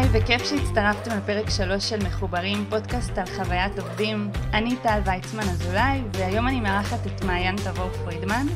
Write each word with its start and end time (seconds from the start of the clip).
היי, 0.00 0.08
וכיף 0.12 0.42
שהצטרפתם 0.44 1.10
לפרק 1.18 1.50
3 1.50 1.90
של 1.90 1.96
מחוברים, 2.06 2.58
פודקאסט 2.70 3.18
על 3.18 3.26
חוויית 3.26 3.78
עובדים. 3.78 4.30
אני 4.54 4.76
טל 4.82 5.00
ויצמן 5.04 5.42
אזולאי, 5.42 6.00
והיום 6.12 6.48
אני 6.48 6.60
מארחת 6.60 7.06
את 7.06 7.24
מעיין 7.24 7.56
תבור 7.56 7.88
פרידמן, 8.04 8.46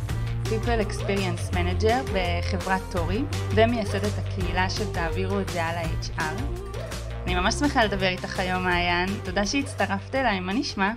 People 0.45 0.87
Experience 0.89 1.55
Manager 1.55 2.11
בחברת 2.15 2.83
טורי, 2.93 3.23
ומייסדת 3.55 4.19
הקהילה 4.19 4.71
של 4.71 4.93
תעבירו 4.95 5.41
את 5.41 5.49
זה 5.49 5.65
על 5.65 5.77
ה-HR. 5.77 6.43
אני 7.25 7.35
ממש 7.35 7.55
שמחה 7.55 7.85
לדבר 7.85 8.09
איתך 8.09 8.41
היום, 8.41 8.63
מעיין. 8.63 9.09
תודה 9.25 9.47
שהצטרפת 9.47 10.15
אליי, 10.15 10.41
מה 10.41 10.53
נשמע? 10.53 10.93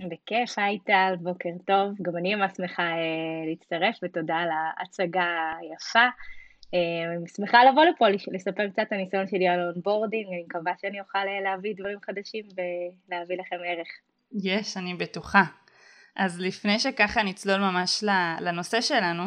בכיף, 0.00 0.58
היי 0.58 0.78
טל, 0.78 1.14
בוקר 1.20 1.50
טוב. 1.66 1.94
גם 2.02 2.16
אני 2.16 2.34
ממש 2.34 2.52
שמחה 2.56 2.82
אה, 2.82 3.48
להצטרף, 3.48 3.94
ותודה 4.02 4.36
על 4.36 4.48
ההצגה 4.50 5.52
היפה. 5.60 6.08
אה, 6.74 7.14
אני 7.16 7.28
שמחה 7.28 7.64
לבוא 7.64 7.84
לפה, 7.84 8.06
לספר 8.08 8.68
קצת 8.68 8.82
את 8.82 8.92
הניסיון 8.92 9.26
שלי 9.26 9.48
על 9.48 9.70
onboarding, 9.74 10.26
אני 10.26 10.42
מקווה 10.42 10.72
שאני 10.80 11.00
אוכל 11.00 11.18
אה, 11.18 11.40
להביא 11.44 11.74
דברים 11.76 11.98
חדשים 12.00 12.44
ולהביא 13.08 13.36
לכם 13.36 13.56
ערך. 13.66 13.88
יש, 14.32 14.76
אני 14.76 14.94
בטוחה. 14.94 15.42
אז 16.16 16.40
לפני 16.40 16.78
שככה 16.78 17.22
נצלול 17.22 17.60
ממש 17.60 18.04
לנושא 18.40 18.80
שלנו, 18.80 19.24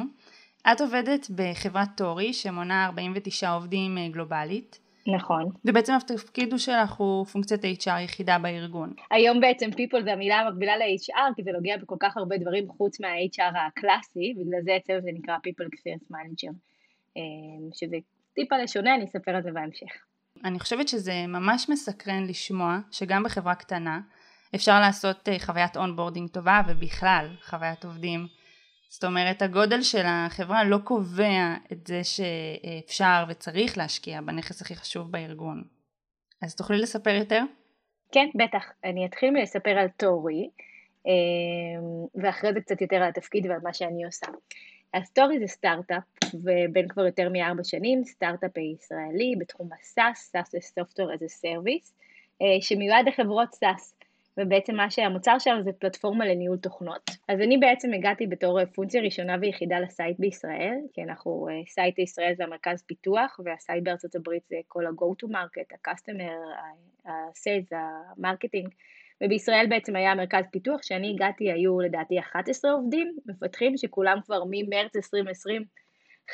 את 0.72 0.82
עובדת 0.82 1.28
בחברת 1.36 1.88
טורי 1.98 2.34
שמונה 2.34 2.86
49 2.86 3.50
עובדים 3.50 3.98
אה, 3.98 4.10
גלובלית. 4.10 4.80
נכון. 5.16 5.44
ובעצם 5.66 5.94
התפקיד 5.94 6.54
שלך 6.58 6.94
הוא 6.94 7.26
פונקציית 7.26 7.82
HR 7.82 8.00
יחידה 8.00 8.38
בארגון. 8.38 8.94
היום 9.12 9.40
בעצם 9.40 9.70
people 9.70 10.04
זה 10.04 10.14
המילה 10.14 10.40
המקבילה 10.40 10.78
ל-HR, 10.78 11.36
כי 11.36 11.44
זה 11.44 11.52
נוגע 11.52 11.78
בכל 11.78 11.96
כך 12.00 12.18
הרבה 12.18 12.38
דברים 12.38 12.68
חוץ 12.70 13.00
מה-HR 13.00 13.58
הקלאסי, 13.58 14.34
בגלל 14.38 14.62
זה 14.64 14.78
אצלנו 14.78 15.02
זה 15.02 15.10
נקרא 15.14 15.36
people 15.36 15.66
experience 15.66 16.12
manager. 16.12 16.73
אמ, 17.18 17.70
שזה 17.74 17.98
טיפה 18.34 18.58
שונה, 18.58 18.96
אני 18.96 19.06
אספר 19.06 19.32
על 19.32 19.44
זה 19.44 19.52
בהמשך. 19.52 19.88
אני 20.44 20.60
חושבת 20.60 20.88
שזה 20.88 21.28
ממש 21.28 21.70
מסקרן 21.70 22.28
לשמוע 22.28 22.78
שגם 22.92 23.24
בחברה 23.24 23.56
קטנה 23.56 24.00
אפשר 24.56 24.80
לעשות 24.80 25.30
אה, 25.30 25.40
חוויית 25.40 25.78
onboarding 25.78 26.30
טובה 26.30 26.62
ובכלל 26.68 27.28
חוויית 27.42 27.86
עובדים. 27.86 28.28
זאת 28.90 29.04
אומרת 29.04 29.42
הגודל 29.42 29.82
של 29.82 30.04
החברה 30.06 30.64
לא 30.64 30.78
קובע 30.78 31.56
את 31.72 31.88
זה 31.88 32.02
שאפשר 32.04 33.26
וצריך 33.30 33.78
להשקיע 33.78 34.22
בנכס 34.22 34.62
הכי 34.62 34.76
חשוב 34.76 35.12
בארגון. 35.12 35.64
אז 36.42 36.56
תוכלי 36.56 36.78
לספר 36.78 37.10
יותר? 37.10 37.44
כן, 38.12 38.28
בטח. 38.36 38.66
אני 38.84 39.06
אתחיל 39.06 39.32
מלספר 39.32 39.70
על 39.70 39.88
טורי, 39.98 40.50
אמ, 41.06 42.24
ואחרי 42.24 42.54
זה 42.54 42.62
קצת 42.62 42.82
יותר 42.82 42.96
על 42.96 43.10
התפקיד 43.10 43.46
ועל 43.46 43.60
מה 43.64 43.74
שאני 43.74 44.06
עושה. 44.06 44.28
אז 44.94 45.09
טורי 45.09 45.40
זה 45.40 45.48
סטארט-אפ, 45.48 46.04
ובין 46.34 46.88
כבר 46.88 47.06
יותר 47.06 47.30
מארבע 47.30 47.64
שנים, 47.64 48.04
סטארט-אפ 48.06 48.58
ישראלי 48.58 49.36
בתחום 49.40 49.70
ה-SaaS, 49.80 50.36
SaaS 50.36 50.50
זה 50.52 50.58
a 50.82 51.46
Service, 51.46 51.92
אה, 52.42 52.62
שמיועד 52.62 53.08
לחברות 53.08 53.54
SaaS, 53.54 53.96
ובעצם 54.38 54.76
מה 54.76 54.92
שהמוצר 54.92 55.40
שלנו 55.40 55.64
זה 55.64 55.72
פלטפורמה 55.80 56.26
לניהול 56.26 56.58
תוכנות. 56.58 57.10
אז 57.28 57.42
אני 57.42 57.58
בעצם 57.58 57.94
הגעתי 57.94 58.28
בתור 58.28 58.66
פונקציה 58.66 59.02
ראשונה 59.02 59.36
ויחידה 59.42 59.80
ל-site 59.80 60.20
בישראל, 60.20 60.78
כי 60.94 61.04
אנחנו, 61.04 61.48
אה, 61.50 61.62
site 61.68 62.00
ישראל 62.00 62.34
זה 62.38 62.44
המרכז 62.44 62.84
פיתוח, 62.88 63.40
וה-site 63.46 63.84
בארצות 63.84 64.16
הברית 64.16 64.44
זה 64.50 64.56
כל 64.68 64.86
ה-go 64.86 65.26
to 65.26 65.30
market, 65.30 65.76
ה-customer, 65.76 66.32
ה-sales, 67.10 67.76
ה-marketing. 67.76 68.70
ובישראל 69.24 69.66
בעצם 69.70 69.96
היה 69.96 70.16
מרכז 70.16 70.44
פיתוח, 70.52 70.80
כשאני 70.82 71.12
הגעתי 71.16 71.52
היו 71.52 71.80
לדעתי 71.80 72.20
11 72.20 72.72
עובדים, 72.72 73.18
מפתחים 73.26 73.78
שכולם 73.78 74.18
כבר 74.26 74.44
ממרץ 74.50 74.96
2020 74.96 75.64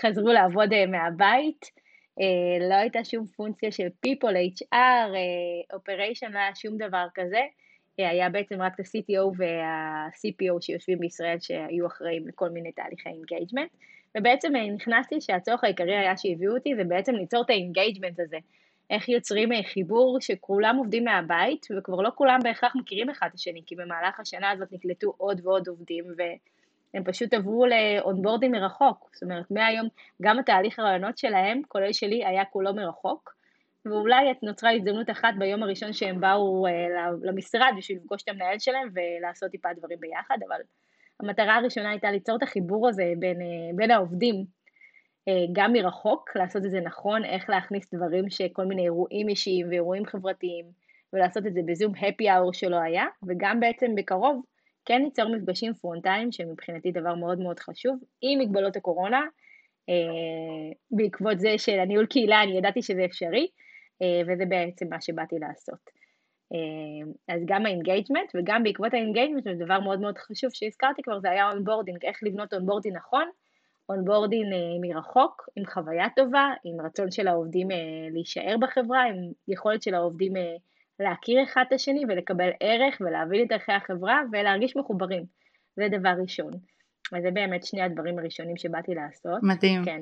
חזרו 0.01 0.27
לעבוד 0.27 0.73
אה, 0.73 0.85
מהבית, 0.85 1.65
אה, 2.21 2.67
לא 2.69 2.75
הייתה 2.75 3.03
שום 3.03 3.25
פונקציה 3.25 3.71
של 3.71 3.87
people, 4.07 4.35
HR, 4.61 5.15
אה, 5.15 5.77
operation, 5.77 6.29
לא 6.31 6.39
היה 6.39 6.55
שום 6.55 6.77
דבר 6.77 7.05
כזה, 7.15 7.41
היה 7.97 8.29
בעצם 8.29 8.61
רק 8.61 8.79
ה-CTO 8.79 9.23
וה-CPO 9.37 10.61
שיושבים 10.61 10.99
בישראל 10.99 11.39
שהיו 11.39 11.87
אחראים 11.87 12.27
לכל 12.27 12.49
מיני 12.49 12.71
תהליכי 12.71 13.09
engagement, 13.09 13.69
ובעצם 14.17 14.53
נכנסתי 14.75 15.21
שהצורך 15.21 15.63
העיקרי 15.63 15.97
היה 15.97 16.17
שהביאו 16.17 16.53
אותי 16.55 16.75
זה 16.75 16.83
בעצם 16.83 17.15
ליצור 17.15 17.41
את 17.41 17.49
ה-engagement 17.49 18.19
הזה. 18.19 18.37
איך 18.89 19.09
יוצרים 19.09 19.51
אה, 19.51 19.63
חיבור 19.63 20.17
שכולם 20.21 20.75
עובדים 20.77 21.03
מהבית, 21.03 21.67
וכבר 21.77 22.01
לא 22.01 22.09
כולם 22.15 22.39
בהכרח 22.43 22.75
מכירים 22.75 23.09
אחד 23.09 23.27
את 23.29 23.33
השני, 23.33 23.61
כי 23.65 23.75
במהלך 23.75 24.19
השנה 24.19 24.51
הזאת 24.51 24.71
נקלטו 24.71 25.13
עוד 25.17 25.41
ועוד 25.43 25.67
עובדים, 25.67 26.05
והם 26.17 27.03
פשוט 27.03 27.33
עברו 27.33 27.65
לאונבורדים 27.65 28.51
מרחוק. 28.51 29.09
זאת 29.13 29.23
אומרת, 29.23 29.51
מהיום, 29.51 29.87
גם 30.21 30.39
התהליך 30.39 30.79
הרעיונות 30.79 31.17
שלהם, 31.17 31.61
כולל 31.67 31.93
שלי, 31.93 32.25
היה 32.25 32.45
כולו 32.45 32.73
מרחוק, 32.73 33.35
ואולי 33.85 34.33
נוצרה 34.43 34.71
הזדמנות 34.71 35.09
אחת 35.09 35.33
ביום 35.37 35.63
הראשון 35.63 35.93
שהם 35.93 36.19
באו 36.21 36.67
אה, 36.67 36.71
למשרד 37.23 37.73
בשביל 37.77 37.97
לפגוש 37.97 38.23
את 38.23 38.29
המנהל 38.29 38.59
שלהם 38.59 38.89
ולעשות 38.93 39.51
טיפה 39.51 39.69
דברים 39.77 39.99
ביחד, 39.99 40.37
אבל 40.47 40.61
המטרה 41.19 41.55
הראשונה 41.55 41.89
הייתה 41.89 42.11
ליצור 42.11 42.35
את 42.37 42.43
החיבור 42.43 42.87
הזה 42.87 43.13
בין, 43.19 43.41
אה, 43.41 43.75
בין 43.75 43.91
העובדים 43.91 44.45
גם 45.51 45.73
מרחוק, 45.73 46.29
לעשות 46.35 46.65
את 46.65 46.71
זה 46.71 46.79
נכון, 46.79 47.25
איך 47.25 47.49
להכניס 47.49 47.93
דברים 47.93 48.29
שכל 48.29 48.65
מיני 48.65 48.83
אירועים 48.83 49.29
אישיים 49.29 49.69
ואירועים 49.69 50.05
חברתיים, 50.05 50.65
ולעשות 51.13 51.47
את 51.47 51.53
זה 51.53 51.61
בזום 51.65 51.95
happy 51.95 52.25
hour 52.25 52.53
שלא 52.53 52.75
היה, 52.75 53.05
וגם 53.27 53.59
בעצם 53.59 53.95
בקרוב 53.95 54.45
כן 54.85 55.01
ליצור 55.01 55.35
מפגשים 55.35 55.73
פרונטליים, 55.73 56.31
שמבחינתי 56.31 56.91
דבר 56.91 57.15
מאוד 57.15 57.39
מאוד 57.39 57.59
חשוב, 57.59 57.99
עם 58.21 58.39
מגבלות 58.39 58.75
הקורונה, 58.75 59.21
אה, 59.89 60.73
בעקבות 60.91 61.39
זה 61.39 61.57
של 61.57 61.79
הניהול 61.79 62.05
קהילה 62.05 62.43
אני 62.43 62.57
ידעתי 62.57 62.81
שזה 62.81 63.05
אפשרי, 63.05 63.47
אה, 64.01 64.21
וזה 64.27 64.45
בעצם 64.45 64.85
מה 64.89 65.01
שבאתי 65.01 65.35
לעשות. 65.39 65.99
אז 67.27 67.41
גם 67.45 67.65
ה-engagement 67.65 68.31
וגם 68.35 68.63
בעקבות 68.63 68.93
ה-engagement 68.93 69.43
זה 69.43 69.53
דבר 69.65 69.79
מאוד 69.79 69.99
מאוד 69.99 70.17
חשוב 70.17 70.49
שהזכרתי 70.53 71.01
כבר, 71.01 71.19
זה 71.19 71.29
היה 71.29 71.51
onboarding, 71.51 72.05
איך 72.05 72.17
לבנות 72.23 72.53
onboarding 72.53 72.95
נכון, 72.95 73.29
onboarding 73.89 74.53
אה, 74.53 74.59
מרחוק, 74.81 75.49
עם 75.55 75.65
חוויה 75.65 76.07
טובה, 76.15 76.47
עם 76.63 76.85
רצון 76.85 77.11
של 77.11 77.27
העובדים 77.27 77.71
אה, 77.71 77.77
להישאר 78.11 78.55
בחברה, 78.61 79.03
עם 79.03 79.15
יכולת 79.47 79.83
של 79.83 79.95
העובדים 79.95 80.37
אה, 80.37 80.55
להכיר 80.99 81.43
אחד 81.43 81.63
את 81.67 81.73
השני 81.73 82.03
ולקבל 82.09 82.49
ערך 82.59 82.97
ולהבין 83.01 83.45
את 83.45 83.51
ערכי 83.51 83.71
החברה 83.71 84.21
ולהרגיש 84.31 84.77
מחוברים. 84.77 85.25
זה 85.75 85.87
דבר 85.99 86.13
ראשון. 86.21 86.51
אז 87.15 87.23
זה 87.23 87.31
באמת 87.31 87.63
שני 87.65 87.81
הדברים 87.81 88.19
הראשונים 88.19 88.57
שבאתי 88.57 88.95
לעשות. 88.95 89.43
מדהים. 89.43 89.85
כן. 89.85 90.01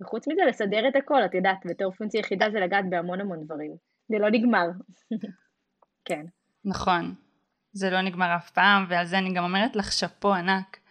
וחוץ 0.00 0.28
מזה 0.28 0.42
לסדר 0.48 0.88
את 0.88 0.96
הכל, 0.96 1.24
את 1.24 1.34
יודעת, 1.34 1.58
בתור 1.64 1.92
פונקציה 1.92 2.20
יחידה 2.20 2.50
זה 2.50 2.60
לגעת 2.60 2.84
בהמון 2.90 3.20
המון 3.20 3.44
דברים. 3.44 3.76
זה 4.08 4.18
לא 4.18 4.30
נגמר. 4.30 4.66
כן. 6.08 6.26
נכון. 6.64 7.14
זה 7.72 7.90
לא 7.90 8.00
נגמר 8.00 8.36
אף 8.36 8.50
פעם, 8.50 8.84
ועל 8.88 9.06
זה 9.06 9.18
אני 9.18 9.34
גם 9.34 9.44
אומרת 9.44 9.76
לך 9.76 9.92
שאפו 9.92 10.34
ענק. 10.34 10.81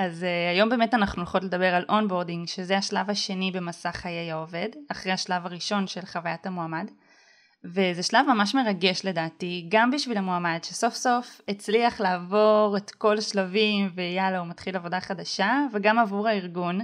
אז 0.00 0.22
uh, 0.22 0.52
היום 0.54 0.68
באמת 0.68 0.94
אנחנו 0.94 1.22
הולכות 1.22 1.44
לדבר 1.44 1.74
על 1.74 1.84
onboarding, 1.88 2.48
שזה 2.48 2.76
השלב 2.76 3.10
השני 3.10 3.50
במסע 3.50 3.92
חיי 3.92 4.30
העובד, 4.30 4.68
אחרי 4.88 5.12
השלב 5.12 5.46
הראשון 5.46 5.86
של 5.86 6.00
חוויית 6.06 6.46
המועמד. 6.46 6.90
וזה 7.64 8.02
שלב 8.02 8.26
ממש 8.26 8.54
מרגש 8.54 9.04
לדעתי, 9.04 9.66
גם 9.68 9.90
בשביל 9.90 10.16
המועמד 10.18 10.58
שסוף 10.62 10.94
סוף 10.94 11.40
הצליח 11.48 12.00
לעבור 12.00 12.76
את 12.76 12.90
כל 12.90 13.18
השלבים 13.18 13.90
ויאללה 13.94 14.38
הוא 14.38 14.48
מתחיל 14.48 14.76
עבודה 14.76 15.00
חדשה, 15.00 15.66
וגם 15.72 15.98
עבור 15.98 16.28
הארגון 16.28 16.80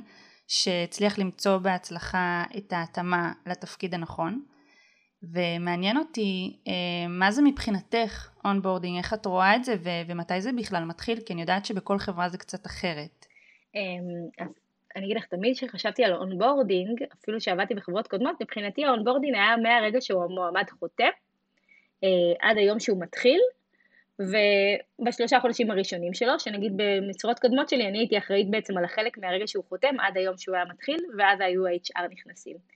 שהצליח 0.49 1.19
למצוא 1.19 1.59
בהצלחה 1.59 2.45
את 2.57 2.73
ההתאמה 2.73 3.33
לתפקיד 3.47 3.95
הנכון. 3.95 4.41
ומעניין 5.33 5.97
אותי 5.97 6.57
אה, 6.69 7.09
מה 7.09 7.31
זה 7.31 7.43
מבחינתך 7.43 8.29
onboarding, 8.45 8.97
איך 8.97 9.15
את 9.15 9.27
רואה 9.27 9.57
את 9.57 9.65
זה 9.65 9.75
ו- 9.79 10.11
ומתי 10.11 10.41
זה 10.41 10.51
בכלל 10.53 10.85
מתחיל, 10.85 11.21
כי 11.27 11.33
אני 11.33 11.41
יודעת 11.41 11.65
שבכל 11.65 11.99
חברה 11.99 12.29
זה 12.29 12.39
קצת 12.39 12.67
אחרת. 12.67 13.27
אמ, 13.75 13.81
אז 14.39 14.49
אני 14.97 15.05
אגיד 15.05 15.17
לך, 15.17 15.25
תמיד 15.25 15.57
כשחשבתי 15.57 16.05
על 16.05 16.15
onboarding, 16.15 17.03
אפילו 17.21 17.41
שעבדתי 17.41 17.75
בחברות 17.75 18.09
קודמות, 18.09 18.41
מבחינתי 18.41 18.85
ה-onboarding 18.85 19.35
היה 19.35 19.57
מהרגע 19.57 20.01
שהוא 20.01 20.25
המועמד 20.25 20.71
חותם, 20.79 21.11
אה, 22.05 22.09
עד 22.41 22.57
היום 22.59 22.81
שהוא 22.81 23.01
מתחיל, 23.01 23.41
ובשלושה 24.21 25.41
חודשים 25.41 25.71
הראשונים 25.71 26.15
שלו, 26.15 26.41
שנגיד 26.41 26.73
במשרות 26.77 27.39
קודמות 27.39 27.69
שלי, 27.69 27.89
אני 27.89 27.99
הייתי 27.99 28.19
אחראית 28.19 28.51
בעצם 28.51 28.79
על 28.79 28.85
החלק 28.85 29.19
מהרגע 29.19 29.47
שהוא 29.47 29.65
חותם 29.69 30.01
עד 30.01 30.17
היום 30.17 30.37
שהוא 30.39 30.57
היה 30.57 30.65
מתחיל, 30.65 30.99
ואז 31.19 31.41
היו 31.41 31.67
ה-HR 31.67 32.09
נכנסים. 32.11 32.76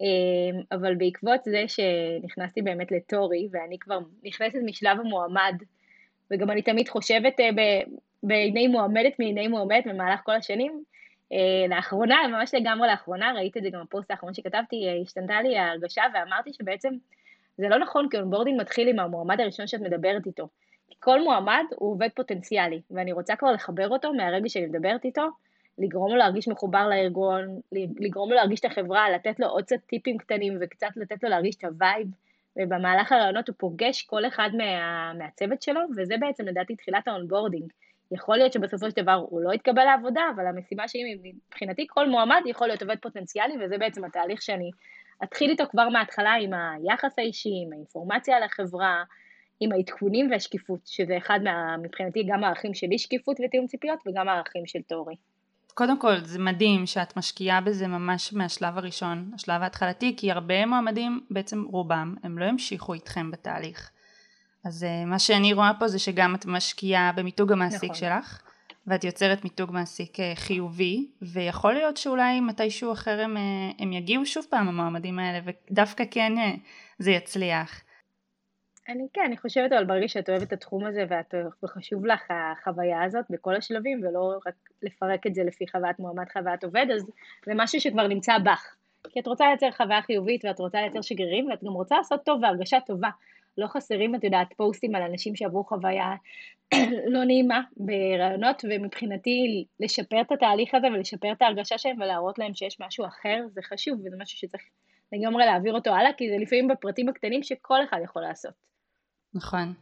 אמ, 0.00 0.60
אבל 0.72 0.94
בעקבות 0.94 1.40
זה 1.44 1.64
שנכנסתי 1.68 2.62
באמת 2.62 2.92
ל 2.92 3.00
Torii, 3.00 3.48
ואני 3.50 3.78
כבר 3.78 3.98
נכנסת 4.24 4.58
משלב 4.64 5.00
המועמד, 5.00 5.54
וגם 6.30 6.50
אני 6.50 6.62
תמיד 6.62 6.88
חושבת 6.88 7.40
אה, 7.40 7.50
בעיני 8.22 8.66
מועמדת 8.68 9.18
מעיני 9.18 9.48
מועמדת 9.48 9.86
במהלך 9.86 10.20
כל 10.24 10.32
השנים, 10.32 10.82
אה, 11.32 11.66
לאחרונה, 11.68 12.16
ממש 12.28 12.54
לגמרי 12.54 12.88
לאחרונה, 12.88 13.32
ראית 13.32 13.56
את 13.56 13.62
זה 13.62 13.70
גם 13.70 13.80
בפוסט 13.82 14.10
האחרון 14.10 14.34
שכתבתי, 14.34 14.88
אה, 14.88 15.02
השתנתה 15.02 15.42
לי 15.42 15.58
ההרגשה 15.58 16.02
ואמרתי 16.14 16.52
שבעצם 16.52 16.94
זה 17.58 17.68
לא 17.68 17.78
נכון, 17.78 18.08
כי 18.10 18.16
onboarding 18.16 18.60
מתחיל 18.60 18.88
עם 18.88 18.98
המועמד 18.98 19.40
הראשון 19.40 19.66
שאת 19.66 19.80
מדברת 19.80 20.26
איתו. 20.26 20.48
כל 21.00 21.22
מועמד 21.22 21.64
הוא 21.76 21.92
עובד 21.92 22.08
פוטנציאלי, 22.16 22.80
ואני 22.90 23.12
רוצה 23.12 23.36
כבר 23.36 23.52
לחבר 23.52 23.88
אותו 23.88 24.12
מהרגע 24.12 24.48
שאני 24.48 24.66
מדברת 24.66 25.04
איתו 25.04 25.28
לגרום 25.78 26.10
לו 26.10 26.16
להרגיש 26.16 26.48
מחובר 26.48 26.88
לארגון, 26.88 27.60
לגרום 28.00 28.30
לו 28.30 28.36
להרגיש 28.36 28.60
את 28.60 28.64
החברה, 28.64 29.10
לתת 29.10 29.40
לו 29.40 29.46
עוד 29.46 29.64
קצת 29.64 29.76
טיפים 29.86 30.18
קטנים 30.18 30.58
וקצת 30.60 30.90
לתת 30.96 31.22
לו 31.22 31.28
להרגיש 31.30 31.56
את 31.56 31.64
ה 31.64 31.71
vibe, 31.71 32.08
ובמהלך 32.56 33.12
הראיונות 33.12 33.48
הוא 33.48 33.56
פוגש 33.58 34.02
כל 34.02 34.26
אחד 34.26 34.50
מה, 34.56 35.12
מהצוות 35.12 35.62
שלו, 35.62 35.80
וזה 35.96 36.14
בעצם 36.20 36.44
לדעתי 36.44 36.76
תחילת 36.76 37.08
ה 37.08 37.13
onboarding. 37.13 37.72
יכול 38.10 38.36
להיות 38.36 38.52
שבסופו 38.52 38.90
של 38.90 39.02
דבר 39.02 39.24
הוא 39.30 39.40
לא 39.40 39.52
יתקבל 39.52 39.84
לעבודה, 39.84 40.22
אבל 40.34 40.46
המשימה 40.46 40.88
שלי 40.88 41.18
מבחינתי 41.22 41.86
כל 41.88 42.08
מועמד 42.08 42.42
יכול 42.46 42.66
להיות 42.66 42.82
עובד 42.82 42.96
פוטנציאלי, 43.02 43.54
וזה 43.60 43.78
בעצם 43.78 44.04
התהליך 44.04 44.42
שאני 44.42 44.70
אתחיל 45.24 45.50
איתו 45.50 45.64
כבר 45.70 45.88
מההתחלה 45.88 46.34
עם 46.40 46.50
היחס 46.54 47.18
האישי, 47.18 47.48
עם 47.66 47.72
האינפורמציה 47.72 48.36
על 48.36 48.42
החברה, 48.42 49.04
עם 49.60 49.72
העדכונים 49.72 50.30
והשקיפות, 50.30 50.80
שזה 50.84 51.16
אחד 51.16 51.40
מה, 51.44 51.76
מבחינתי 51.82 52.24
גם 52.28 52.44
הערכים 52.44 52.74
שלי 52.74 52.98
שקיפות 52.98 53.36
ותיאום 53.44 53.66
ציפיות 53.66 53.98
וגם 54.06 54.28
הערכים 54.28 54.66
של 54.66 54.82
Torii. 54.82 55.14
קודם 55.74 55.98
כל 55.98 56.20
זה 56.24 56.38
מדהים 56.38 56.86
שאת 56.86 57.16
משקיעה 57.16 57.60
בזה 57.60 57.86
ממש 57.86 58.32
מהשלב 58.32 58.78
הראשון, 58.78 59.30
השלב 59.34 59.62
ההתחלתי, 59.62 60.14
כי 60.16 60.32
הרבה 60.32 60.66
מועמדים, 60.66 61.20
בעצם 61.30 61.64
רובם, 61.70 62.14
הם 62.22 62.38
לא 62.38 62.44
המשיכו 62.44 62.94
איתכם 62.94 63.30
בתהליך. 63.30 63.90
אז 64.64 64.82
uh, 64.82 65.06
מה 65.06 65.18
שאני 65.18 65.52
רואה 65.52 65.72
פה 65.78 65.88
זה 65.88 65.98
שגם 65.98 66.34
את 66.34 66.46
משקיעה 66.46 67.12
במיתוג 67.12 67.52
המעסיק 67.52 67.90
נכון. 67.90 67.94
שלך, 67.94 68.42
ואת 68.86 69.04
יוצרת 69.04 69.44
מיתוג 69.44 69.72
מעסיק 69.72 70.16
uh, 70.16 70.20
חיובי, 70.34 71.06
ויכול 71.22 71.72
להיות 71.72 71.96
שאולי 71.96 72.40
מתישהו 72.40 72.92
אחר 72.92 73.20
הם, 73.20 73.36
uh, 73.36 73.82
הם 73.82 73.92
יגיעו 73.92 74.26
שוב 74.26 74.44
פעם 74.50 74.68
המועמדים 74.68 75.18
האלה, 75.18 75.40
ודווקא 75.44 76.04
כן 76.10 76.32
זה 76.98 77.10
יצליח. 77.10 77.80
אני 78.88 79.06
כן, 79.12 79.22
אני 79.26 79.36
חושבת 79.36 79.72
אבל 79.72 79.84
ברגע 79.84 80.08
שאת 80.08 80.28
אוהבת 80.28 80.42
את 80.42 80.52
התחום 80.52 80.86
הזה 80.86 81.04
ואת, 81.08 81.34
וחשוב 81.62 82.06
לך 82.06 82.22
החוויה 82.30 83.02
הזאת 83.02 83.24
בכל 83.30 83.56
השלבים 83.56 84.00
ולא 84.02 84.32
רק 84.46 84.54
לפרק 84.82 85.26
את 85.26 85.34
זה 85.34 85.44
לפי 85.44 85.64
חוויית 85.72 85.98
מועמד, 85.98 86.24
חוויית 86.32 86.64
עובד, 86.64 86.86
אז 86.94 87.06
זה 87.46 87.52
משהו 87.54 87.80
שכבר 87.80 88.06
נמצא 88.06 88.38
בך. 88.38 88.76
כי 89.08 89.20
את 89.20 89.26
רוצה 89.26 89.46
לייצר 89.46 89.70
חוויה 89.70 90.02
חיובית 90.02 90.44
ואת 90.44 90.58
רוצה 90.58 90.80
לייצר 90.80 91.00
שגרירים 91.00 91.46
ואת 91.46 91.64
גם 91.64 91.72
רוצה 91.72 91.96
לעשות 91.96 92.24
טוב 92.24 92.42
והרגשה 92.42 92.80
טובה. 92.86 93.10
לא 93.58 93.66
חסרים, 93.66 94.14
את 94.14 94.24
יודעת, 94.24 94.52
פוסטים 94.56 94.94
על 94.94 95.02
אנשים 95.02 95.36
שעברו 95.36 95.64
חוויה 95.64 96.14
לא 97.14 97.24
נעימה 97.24 97.60
ברעיונות, 97.76 98.64
ומבחינתי 98.70 99.64
לשפר 99.80 100.20
את 100.20 100.32
התהליך 100.32 100.74
הזה 100.74 100.86
ולשפר 100.86 101.32
את 101.32 101.42
ההרגשה 101.42 101.78
שלהם 101.78 102.00
ולהראות 102.00 102.38
להם 102.38 102.54
שיש 102.54 102.80
משהו 102.80 103.06
אחר, 103.06 103.44
זה 103.52 103.62
חשוב 103.62 104.00
וזה 104.00 104.16
משהו 104.18 104.38
שצריך 104.38 104.62
לגמרי 105.12 105.44
להעביר 105.44 105.74
אותו 105.74 105.90
הלאה, 105.90 106.12
כי 106.16 106.30
זה 106.30 106.36
לפעמים 106.38 106.68
בפרטים 106.68 107.08
הקטנים 107.08 107.42
שכל 107.42 107.84
אחד 107.84 107.98
יכול 108.04 108.22
לעשות. 108.22 108.73
נכון. 109.34 109.74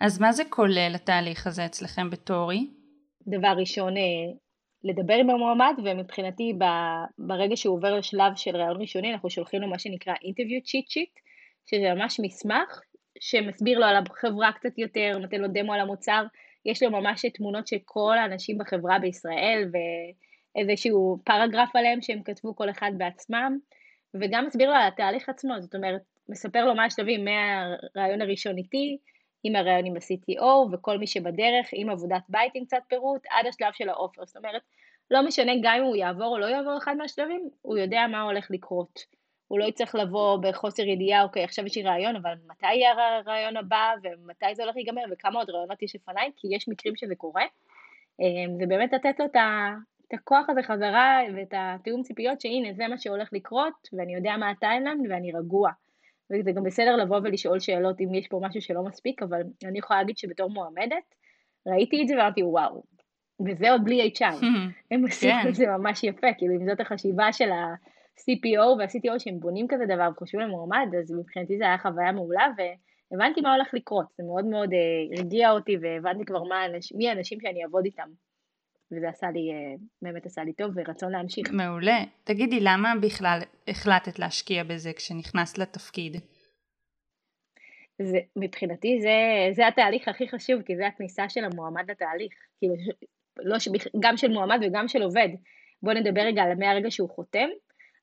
אז 0.00 0.20
מה 0.20 0.32
זה 0.32 0.42
כולל 0.48 0.92
התהליך 0.94 1.46
הזה 1.46 1.66
אצלכם 1.66 2.10
בתורי? 2.10 2.66
דבר 3.26 3.54
ראשון, 3.58 3.96
אה, 3.96 4.02
לדבר 4.84 5.14
עם 5.14 5.30
המועמד, 5.30 5.74
ומבחינתי 5.84 6.52
ברגע 7.18 7.56
שהוא 7.56 7.76
עובר 7.76 7.98
לשלב 7.98 8.32
של 8.36 8.56
ראיון 8.56 8.80
ראשוני, 8.80 9.12
אנחנו 9.12 9.30
שולחים 9.30 9.62
לו 9.62 9.68
מה 9.68 9.78
שנקרא 9.78 10.14
interview 10.14 10.62
cheat 10.68 10.86
sheet, 10.90 11.20
שזה 11.70 11.94
ממש 11.94 12.20
מסמך 12.22 12.80
שמסביר 13.20 13.78
לו 13.78 13.86
על 13.86 13.96
החברה 13.96 14.52
קצת 14.52 14.78
יותר, 14.78 15.18
נותן 15.18 15.40
לו 15.40 15.48
דמו 15.48 15.72
על 15.72 15.80
המוצר, 15.80 16.24
יש 16.66 16.82
לו 16.82 16.90
ממש 16.90 17.26
תמונות 17.34 17.66
של 17.66 17.76
כל 17.84 18.18
האנשים 18.18 18.58
בחברה 18.58 18.98
בישראל 18.98 19.70
ואיזשהו 19.72 21.18
פרגרף 21.24 21.76
עליהם 21.76 22.02
שהם 22.02 22.22
כתבו 22.22 22.56
כל 22.56 22.70
אחד 22.70 22.90
בעצמם, 22.98 23.58
וגם 24.14 24.46
מסביר 24.46 24.70
לו 24.70 24.76
על 24.76 24.88
התהליך 24.88 25.28
עצמו, 25.28 25.54
זאת 25.60 25.74
אומרת, 25.74 26.02
מספר 26.32 26.64
לו 26.64 26.74
מה 26.74 26.84
השלבים 26.84 27.24
מהרעיון 27.24 28.22
הראשון 28.22 28.58
איתי, 28.58 28.98
עם 29.44 29.56
הרעיון 29.56 29.86
עם 29.86 29.96
ה-CTO 29.96 30.44
וכל 30.72 30.98
מי 30.98 31.06
שבדרך, 31.06 31.68
עם 31.72 31.90
עבודת 31.90 32.22
בית 32.28 32.52
עם 32.54 32.64
קצת 32.64 32.82
פירוט, 32.88 33.22
עד 33.30 33.46
השלב 33.46 33.72
של 33.72 33.88
האופר. 33.88 34.24
זאת 34.24 34.36
אומרת, 34.36 34.62
לא 35.10 35.26
משנה 35.26 35.52
גם 35.62 35.74
אם 35.78 35.82
הוא 35.82 35.96
יעבור 35.96 36.26
או 36.26 36.38
לא 36.38 36.46
יעבור 36.46 36.78
אחד 36.78 36.96
מהשלבים, 36.96 37.50
הוא 37.62 37.78
יודע 37.78 38.06
מה 38.10 38.22
הולך 38.22 38.50
לקרות. 38.50 38.98
הוא 39.48 39.58
לא 39.58 39.64
יצטרך 39.64 39.94
לבוא 39.94 40.38
בחוסר 40.42 40.82
ידיעה, 40.82 41.22
אוקיי, 41.22 41.44
עכשיו 41.44 41.66
יש 41.66 41.76
לי 41.76 41.82
רעיון, 41.82 42.16
אבל 42.16 42.32
מתי 42.46 42.74
יהיה 42.74 42.92
הרעיון 42.92 43.56
הבא, 43.56 43.92
ומתי 44.02 44.54
זה 44.54 44.62
הולך 44.62 44.76
להיגמר, 44.76 45.02
וכמה 45.10 45.38
עוד 45.38 45.50
רעיונות 45.50 45.82
יש 45.82 45.96
לפניי, 45.96 46.30
כי 46.36 46.48
יש 46.50 46.68
מקרים 46.68 46.96
שזה 46.96 47.14
קורה. 47.14 47.44
ובאמת 48.60 48.92
לתת 48.92 49.20
לו 49.20 49.24
את 49.24 49.36
הכוח 50.12 50.50
הזה 50.50 50.62
חזרה 50.62 51.20
ואת 51.36 51.54
התיאום 51.56 52.02
ציפיות 52.02 52.40
שהנה 52.40 52.72
זה 52.72 52.88
מה 52.88 52.98
שהולך 52.98 53.28
לקרות 53.32 53.88
ואני 53.92 54.14
יודע 54.14 54.36
מה 54.36 54.50
הטיימלנד 54.50 55.06
ואני 55.10 55.32
רגוע. 55.32 55.70
וזה 56.32 56.52
גם 56.52 56.62
בסדר 56.62 56.96
לבוא 56.96 57.20
ולשאול 57.22 57.60
שאלות 57.60 58.00
אם 58.00 58.14
יש 58.14 58.28
פה 58.28 58.40
משהו 58.42 58.62
שלא 58.62 58.82
מספיק, 58.82 59.22
אבל 59.22 59.40
אני 59.64 59.78
יכולה 59.78 60.00
להגיד 60.00 60.18
שבתור 60.18 60.50
מועמדת, 60.50 61.14
ראיתי 61.66 62.02
את 62.02 62.08
זה 62.08 62.14
ואמרתי 62.14 62.42
וואו, 62.42 62.82
וזה 63.46 63.72
עוד 63.72 63.84
בלי 63.84 64.10
HR, 64.18 64.44
הם 64.90 65.02
עושים 65.02 65.30
כן. 65.42 65.48
את 65.48 65.54
זה 65.54 65.66
ממש 65.66 66.04
יפה, 66.04 66.26
כאילו 66.38 66.54
אם 66.54 66.66
זאת 66.66 66.80
החשיבה 66.80 67.32
של 67.32 67.50
ה-CPO 67.52 68.66
וה-CTO 68.78 69.18
שהם 69.18 69.40
בונים 69.40 69.66
כזה 69.68 69.84
דבר 69.86 70.08
וחושבים 70.12 70.40
למועמד, 70.40 70.88
אז 70.98 71.12
מבחינתי 71.12 71.58
זה 71.58 71.64
היה 71.64 71.78
חוויה 71.78 72.12
מעולה, 72.12 72.46
והבנתי 72.56 73.40
מה 73.40 73.54
הולך 73.54 73.68
לקרות, 73.74 74.06
זה 74.18 74.24
מאוד 74.24 74.44
מאוד 74.44 74.70
uh, 74.70 75.18
הרגיע 75.18 75.50
אותי 75.50 75.76
והבנתי 75.80 76.24
כבר 76.24 76.42
מה, 76.42 76.56
מי 76.94 77.08
האנשים 77.08 77.38
שאני 77.40 77.62
אעבוד 77.62 77.84
איתם. 77.84 78.08
וזה 78.92 79.08
עשה 79.08 79.30
לי, 79.30 79.50
אה, 79.52 79.74
באמת 80.02 80.26
עשה 80.26 80.44
לי 80.44 80.52
טוב 80.52 80.70
ורצון 80.74 81.12
להמשיך. 81.12 81.50
מעולה. 81.52 81.98
תגידי, 82.24 82.60
למה 82.60 82.92
בכלל 83.02 83.40
החלטת 83.68 84.18
להשקיע 84.18 84.64
בזה 84.64 84.92
כשנכנסת 84.92 85.58
לתפקיד? 85.58 86.16
זה, 88.02 88.18
מבחינתי 88.36 88.98
זה, 89.00 89.48
זה 89.52 89.68
התהליך 89.68 90.08
הכי 90.08 90.28
חשוב, 90.28 90.62
כי 90.62 90.76
זה 90.76 90.86
הכניסה 90.86 91.28
של 91.28 91.44
המועמד 91.44 91.90
לתהליך. 91.90 92.32
כאילו, 92.58 92.74
לא, 93.38 93.56
גם 94.00 94.16
של 94.16 94.28
מועמד 94.28 94.58
וגם 94.62 94.88
של 94.88 95.02
עובד. 95.02 95.28
בואו 95.82 95.96
נדבר 95.96 96.20
רגע 96.20 96.42
על 96.42 96.54
מהרגע 96.54 96.90
שהוא 96.90 97.10
חותם. 97.10 97.48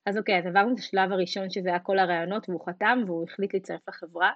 אז 0.05 0.17
אוקיי, 0.17 0.39
אז 0.39 0.45
עברנו 0.45 0.73
את 0.73 0.79
השלב 0.79 1.11
הראשון 1.11 1.49
שזה 1.49 1.69
היה 1.69 1.79
כל 1.79 1.99
הרעיונות 1.99 2.49
והוא 2.49 2.65
חתם 2.65 3.03
והוא 3.05 3.23
החליט 3.23 3.53
להצטרף 3.53 3.87
לחברה. 3.87 4.31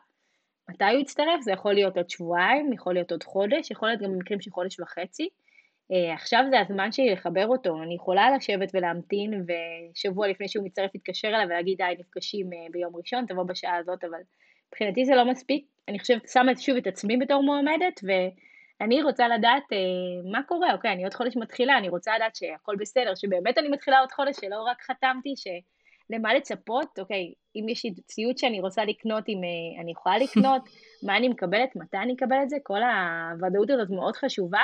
מתי 0.69 0.83
הוא 0.83 1.01
יצטרף? 1.01 1.41
זה 1.41 1.51
יכול 1.51 1.73
להיות 1.73 1.97
עוד 1.97 2.09
שבועיים, 2.09 2.73
יכול 2.73 2.93
להיות 2.93 3.11
עוד 3.11 3.23
חודש, 3.23 3.71
יכול 3.71 3.87
להיות 3.87 4.01
גם 4.01 4.11
במקרים 4.13 4.41
של 4.41 4.51
חודש 4.51 4.79
וחצי. 4.79 5.29
אה, 5.91 6.13
עכשיו 6.13 6.43
זה 6.49 6.59
הזמן 6.59 6.91
שלי 6.91 7.09
לחבר 7.09 7.47
אותו, 7.47 7.83
אני 7.83 7.95
יכולה 7.95 8.35
לשבת 8.35 8.71
ולהמתין 8.73 9.45
ושבוע 9.47 10.27
לפני 10.27 10.47
שהוא 10.47 10.65
מצטרף 10.65 10.91
להתקשר 10.95 11.27
אליי 11.27 11.45
ולהגיד 11.45 11.77
די 11.77 11.93
נפגשים 11.99 12.53
אה, 12.53 12.57
ביום 12.71 12.95
ראשון, 12.95 13.25
תבוא 13.25 13.43
בשעה 13.43 13.77
הזאת, 13.77 14.03
אבל 14.03 14.19
מבחינתי 14.67 15.05
זה 15.05 15.15
לא 15.15 15.25
מספיק, 15.25 15.65
אני 15.87 15.99
חושבת, 15.99 16.29
שמה 16.29 16.51
שוב 16.57 16.77
את 16.77 16.87
עצמי 16.87 17.17
בתור 17.17 17.43
מועמדת 17.43 17.99
ואני 18.03 19.01
רוצה 19.01 19.27
לדעת 19.27 19.63
אה, 19.73 20.31
מה 20.31 20.43
קורה, 20.43 20.73
אוקיי, 20.73 20.91
אני 20.91 21.03
עוד 21.03 21.13
חודש 21.13 21.37
מתחילה, 21.37 21.77
אני 21.77 21.89
רוצה 21.89 22.15
לדעת 22.15 22.35
שהכל 22.35 22.75
בסדר, 22.79 23.15
שבאמת 23.15 23.57
אני 23.57 23.69
מתחילה 23.69 23.99
עוד 23.99 24.11
חודש, 24.11 24.35
שלא 24.41 24.63
רק 24.63 24.81
חתמתי, 24.81 25.33
שלמה 25.37 26.33
לצפות, 26.33 26.99
אוקיי, 26.99 27.33
אם 27.55 27.69
יש 27.69 27.85
לי 27.85 27.93
ציוד 27.93 28.37
שאני 28.37 28.61
רוצה 28.61 28.85
לקנות, 28.85 29.29
אם 29.29 29.41
אני 29.81 29.91
יכולה 29.91 30.17
לקנות, 30.17 30.61
מה 31.05 31.17
אני 31.17 31.27
מקבלת, 31.27 31.75
מתי 31.75 31.97
אני 31.97 32.13
אקבל 32.13 32.37
את 32.43 32.49
זה, 32.49 32.57
כל 32.63 32.79
הוודאות 32.83 33.69
הזאת 33.69 33.89
מאוד 33.89 34.15
חשובה. 34.15 34.61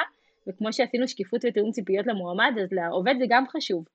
וכמו 0.50 0.74
שעשינו 0.74 1.08
שקיפות 1.08 1.46
ותיאום 1.46 1.72
ציפיות 1.72 2.08
למועמד, 2.08 2.54
אז 2.64 2.74
לעובד 2.74 3.16
זה 3.20 3.26
גם 3.30 3.48
חשוב. 3.48 3.86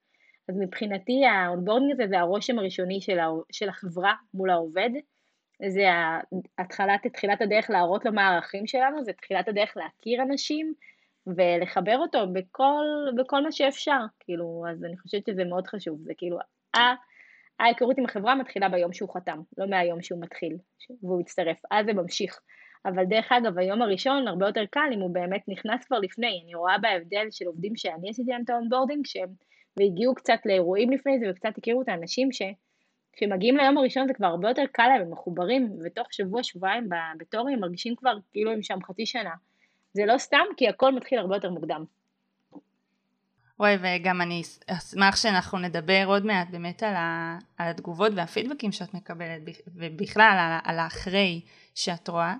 אז 0.48 0.56
מבחינתי 0.58 1.24
ה 1.24 1.31
onboarding 1.31 1.92
הזה 1.92 2.06
זה 2.08 2.18
הרושם 2.18 2.58
הראשוני 2.58 3.00
של, 3.00 3.18
ה, 3.18 3.26
של 3.52 3.68
החברה 3.68 4.14
מול 4.34 4.50
העובד, 4.50 4.90
זה 5.68 5.84
התחלת, 6.58 7.06
תחילת 7.12 7.42
הדרך 7.42 7.70
להראות 7.70 8.04
לו 8.04 8.12
מה 8.12 8.28
הערכים 8.28 8.66
שלנו, 8.66 9.04
זה 9.04 9.12
תחילת 9.12 9.48
הדרך 9.48 9.76
להכיר 9.76 10.22
אנשים 10.22 10.74
ולחבר 11.26 11.96
אותו 11.98 12.26
בכל, 12.32 12.84
בכל 13.16 13.42
מה 13.42 13.52
שאפשר, 13.52 14.00
כאילו, 14.20 14.64
אז 14.70 14.84
אני 14.84 14.98
חושבת 14.98 15.26
שזה 15.26 15.44
מאוד 15.44 15.66
חשוב, 15.66 15.98
זה 16.02 16.12
כאילו, 16.16 16.38
ההיכרות 17.60 17.98
עם 17.98 18.04
החברה 18.04 18.34
מתחילה 18.34 18.68
ביום 18.68 18.92
שהוא 18.92 19.14
חתם, 19.14 19.40
לא 19.58 19.66
מהיום 19.66 20.02
שהוא 20.02 20.20
מתחיל 20.20 20.56
והוא 21.02 21.20
יצטרף, 21.20 21.56
אז 21.70 21.86
זה 21.86 21.92
ממשיך. 21.92 22.40
אבל 22.86 23.04
דרך 23.04 23.32
אגב, 23.32 23.58
היום 23.58 23.82
הראשון 23.82 24.28
הרבה 24.28 24.46
יותר 24.46 24.64
קל 24.70 24.90
אם 24.94 25.00
הוא 25.00 25.10
באמת 25.10 25.42
נכנס 25.48 25.84
כבר 25.84 25.98
לפני. 25.98 26.40
אני 26.44 26.54
רואה 26.54 26.78
בהבדל 26.78 27.26
של 27.30 27.46
עובדים 27.46 27.76
שאני 27.76 28.10
עשיתי 28.10 28.30
להם 28.30 28.42
את 28.44 28.50
ה 28.50 28.55
onboarding, 28.55 29.06
שהם 29.06 29.28
והגיעו 29.76 30.14
קצת 30.14 30.38
לאירועים 30.44 30.92
לפני 30.92 31.18
זה 31.18 31.26
וקצת 31.30 31.58
הכירו 31.58 31.82
את 31.82 31.88
האנשים 31.88 32.28
שכשמגיעים 32.32 33.56
ליום 33.56 33.78
הראשון 33.78 34.06
זה 34.06 34.14
כבר 34.14 34.26
הרבה 34.26 34.48
יותר 34.48 34.64
קל 34.72 34.86
להם, 34.86 35.00
הם 35.00 35.10
מחוברים, 35.10 35.76
ותוך 35.84 36.08
שבוע, 36.10 36.42
שבועיים 36.42 36.88
ב 37.18 37.23
Torii 37.23 37.48
הם 37.48 37.60
מרגישים 37.60 37.96
כבר 37.96 38.14
כאילו 38.32 38.52
הם 38.52 38.62
שם 38.62 38.78
חצי 38.82 39.06
שנה. 39.06 39.34
זה 39.92 40.06
לא 40.06 40.18
סתם, 40.18 40.44
כי 40.56 40.68
הכל 40.68 40.94
מתחיל 40.94 41.18
הרבה 41.18 41.36
יותר 41.36 41.50
מוקדם. 41.50 41.84
וואי, 43.58 43.76
וגם 43.80 44.20
אני 44.20 44.42
אשמח 44.70 45.16
שאנחנו 45.16 45.58
נדבר 45.58 46.04
עוד 46.06 46.26
מעט 46.26 46.50
באמת 46.50 46.82
על, 46.82 46.94
ה, 46.94 47.38
על 47.58 47.70
התגובות 47.70 48.12
והפידבקים 48.16 48.72
שאת 48.72 48.94
מקבלת, 48.94 49.42
ובכלל 49.74 50.36
על, 50.40 50.58
על 50.64 50.78
האחרי 50.78 51.40
שאת 51.74 52.08
רואה. 52.08 52.34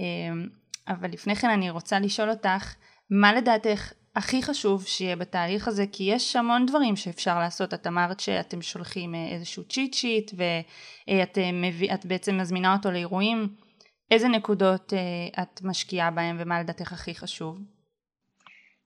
אמ, 0.00 0.48
אבל 0.88 1.10
לפני 1.10 1.36
כן 1.36 1.50
אני 1.50 1.70
רוצה 1.70 1.98
לשאול 1.98 2.30
אותך, 2.30 2.74
מה 3.10 3.32
לדעתך 3.32 3.92
הכי 4.16 4.42
חשוב 4.42 4.86
שיהיה 4.86 5.16
בתהליך 5.16 5.68
הזה? 5.68 5.84
כי 5.92 6.04
יש 6.04 6.36
המון 6.36 6.66
דברים 6.66 6.96
שאפשר 6.96 7.38
לעשות. 7.38 7.74
את 7.74 7.86
אמרת 7.86 8.20
שאתם 8.20 8.62
שולחים 8.62 9.14
אה, 9.14 9.28
איזשהו 9.28 9.64
צ'יט 9.64 9.94
שיט 9.94 10.30
ואת 10.36 11.38
אה, 11.38 11.52
מביא, 11.52 11.90
בעצם 12.04 12.38
מזמינה 12.38 12.76
אותו 12.76 12.90
לאירועים. 12.90 13.48
איזה 14.10 14.28
נקודות 14.28 14.92
אה, 14.92 15.42
את 15.42 15.62
משקיעה 15.62 16.10
בהם 16.10 16.36
ומה 16.40 16.60
לדעתך 16.60 16.92
הכי 16.92 17.14
חשוב? 17.14 17.58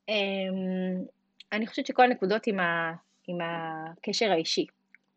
אמ, 0.09 1.05
אני 1.53 1.67
חושבת 1.67 1.87
שכל 1.87 2.03
הנקודות 2.03 2.47
עם, 2.47 2.61
ה, 2.61 2.93
עם 3.29 3.39
הקשר 3.41 4.31
האישי. 4.31 4.67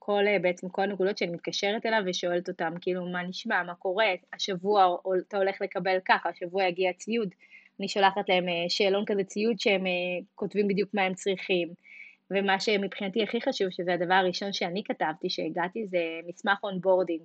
כל, 0.06 0.24
בעצם 0.42 0.70
כל 0.70 0.82
הנקודות 0.82 1.18
שאני 1.18 1.32
מתקשרת 1.32 1.86
אליו 1.86 2.02
ושואלת 2.06 2.50
אותם, 2.50 2.74
כאילו, 2.82 3.06
מה 3.06 3.24
נשמע, 3.24 3.64
מה 3.64 3.76
קורה, 3.76 4.06
השבוע 4.34 4.96
אתה 5.28 5.38
הולך 5.38 5.62
לקבל 5.62 5.98
ככה, 6.06 6.30
השבוע 6.30 6.64
יגיע 6.64 6.94
ציוד, 6.94 7.30
אני 7.80 7.88
שולחת 7.88 8.30
להם 8.30 8.46
שאלון 8.70 9.06
כזה 9.06 9.24
ציוד 9.24 9.60
שהם 9.60 9.84
כותבים 10.36 10.68
בדיוק 10.68 10.90
מה 10.94 11.02
הם 11.02 11.14
צריכים. 11.14 11.74
ומה 12.32 12.60
שמבחינתי 12.60 13.24
הכי 13.24 13.42
חשוב, 13.42 13.70
שזה 13.70 13.94
הדבר 13.94 14.14
הראשון 14.14 14.54
שאני 14.54 14.84
כתבתי, 14.84 15.30
כשהגעתי, 15.30 15.86
זה 15.88 16.00
מסמך 16.28 16.60
onboarding. 16.64 17.22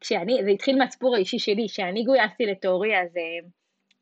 כשאני, 0.00 0.44
זה 0.44 0.50
התחיל 0.50 0.78
מהסיפור 0.78 1.14
האישי 1.14 1.38
שלי, 1.38 1.66
כשאני 1.68 2.04
גויסתי 2.04 2.46
ל 2.46 2.54
Torii, 2.54 3.02
אז 3.02 3.16
אה, 3.16 3.48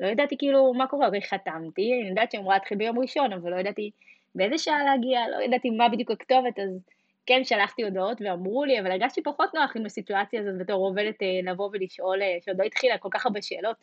לא 0.01 0.07
ידעתי 0.07 0.39
כאילו 0.39 0.75
מה 0.75 0.87
קורה, 0.87 1.09
חתמתי, 1.29 1.93
אני 2.01 2.09
יודעת 2.09 2.33
שאמורה 2.33 2.55
להתחיל 2.55 2.79
ביום 2.79 2.99
ראשון, 2.99 3.33
אבל 3.33 3.51
לא 3.51 3.57
ידעתי 3.57 3.91
באיזה 4.35 4.59
שעה 4.59 4.85
להגיע, 4.85 5.21
לא 5.29 5.45
ידעתי 5.45 5.71
מה 5.71 5.89
בדיוק 5.89 6.11
הכתובת, 6.11 6.59
אז 6.59 6.81
כן, 7.27 7.45
שלחתי 7.45 7.83
הודעות 7.83 8.21
ואמרו 8.21 8.65
לי, 8.65 8.81
אבל 8.81 8.91
הרגשתי 8.91 9.23
פחות 9.23 9.55
נוח 9.55 9.77
עם 9.77 9.87
הסיטואציה 9.87 10.41
הזאת 10.41 10.59
בתור 10.59 10.87
עובדת 10.87 11.23
אה, 11.23 11.53
לבוא 11.53 11.71
ולשאול, 11.73 12.23
אה, 12.23 12.39
שעוד 12.45 12.59
לא 12.59 12.65
התחילה 12.65 12.99
כל 12.99 13.09
כך 13.11 13.27
הרבה 13.27 13.43
שאלות. 13.43 13.77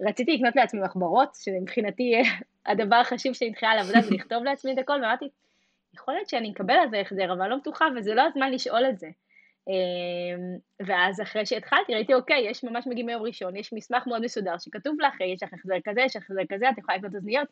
רציתי 0.00 0.36
לקנות 0.36 0.56
לעצמי 0.56 0.80
מחברות, 0.80 1.34
שמבחינתי 1.34 2.22
הדבר 2.66 2.96
החשוב 2.96 3.32
שאני 3.32 3.50
מתחילה 3.50 3.74
לעבודה 3.74 4.00
זה 4.00 4.14
לכתוב 4.16 4.44
לעצמי 4.44 4.72
את 4.72 4.78
הכל, 4.78 4.92
ואמרתי, 4.92 5.24
יכול 5.94 6.14
להיות 6.14 6.28
שאני 6.28 6.52
אקבל 6.52 6.74
על 6.74 6.90
זה 6.90 7.00
החזר, 7.00 7.32
אבל 7.32 7.48
לא 7.48 7.56
בטוחה, 7.56 7.86
וזה 7.96 8.14
לא 8.14 8.22
הזמן 8.22 8.52
לשאול 8.52 8.86
את 8.88 8.98
זה. 8.98 9.08
אמ, 9.68 10.56
ואז 10.86 11.20
אחרי 11.20 11.46
שהתחלתי 11.46 11.94
ראיתי, 11.94 12.14
אוקיי, 12.14 12.50
יש 12.50 12.64
ממש 12.64 12.86
מגיעים 12.86 13.06
מיום 13.06 13.22
ראשון, 13.22 13.56
יש 13.56 13.72
מסמך 13.72 14.06
מאוד 14.06 14.22
מסודר 14.22 14.58
שכתוב 14.58 15.00
לך, 15.00 15.20
יש 15.20 15.42
לך 15.42 15.54
החזר 15.54 15.74
כזה, 15.84 16.00
יש 16.00 16.16
לך 16.16 16.22
החזר 16.22 16.42
כזה, 16.48 16.70
את 16.70 16.78
יכולה 16.78 16.98
לקנות 16.98 17.14
אוזניות. 17.14 17.48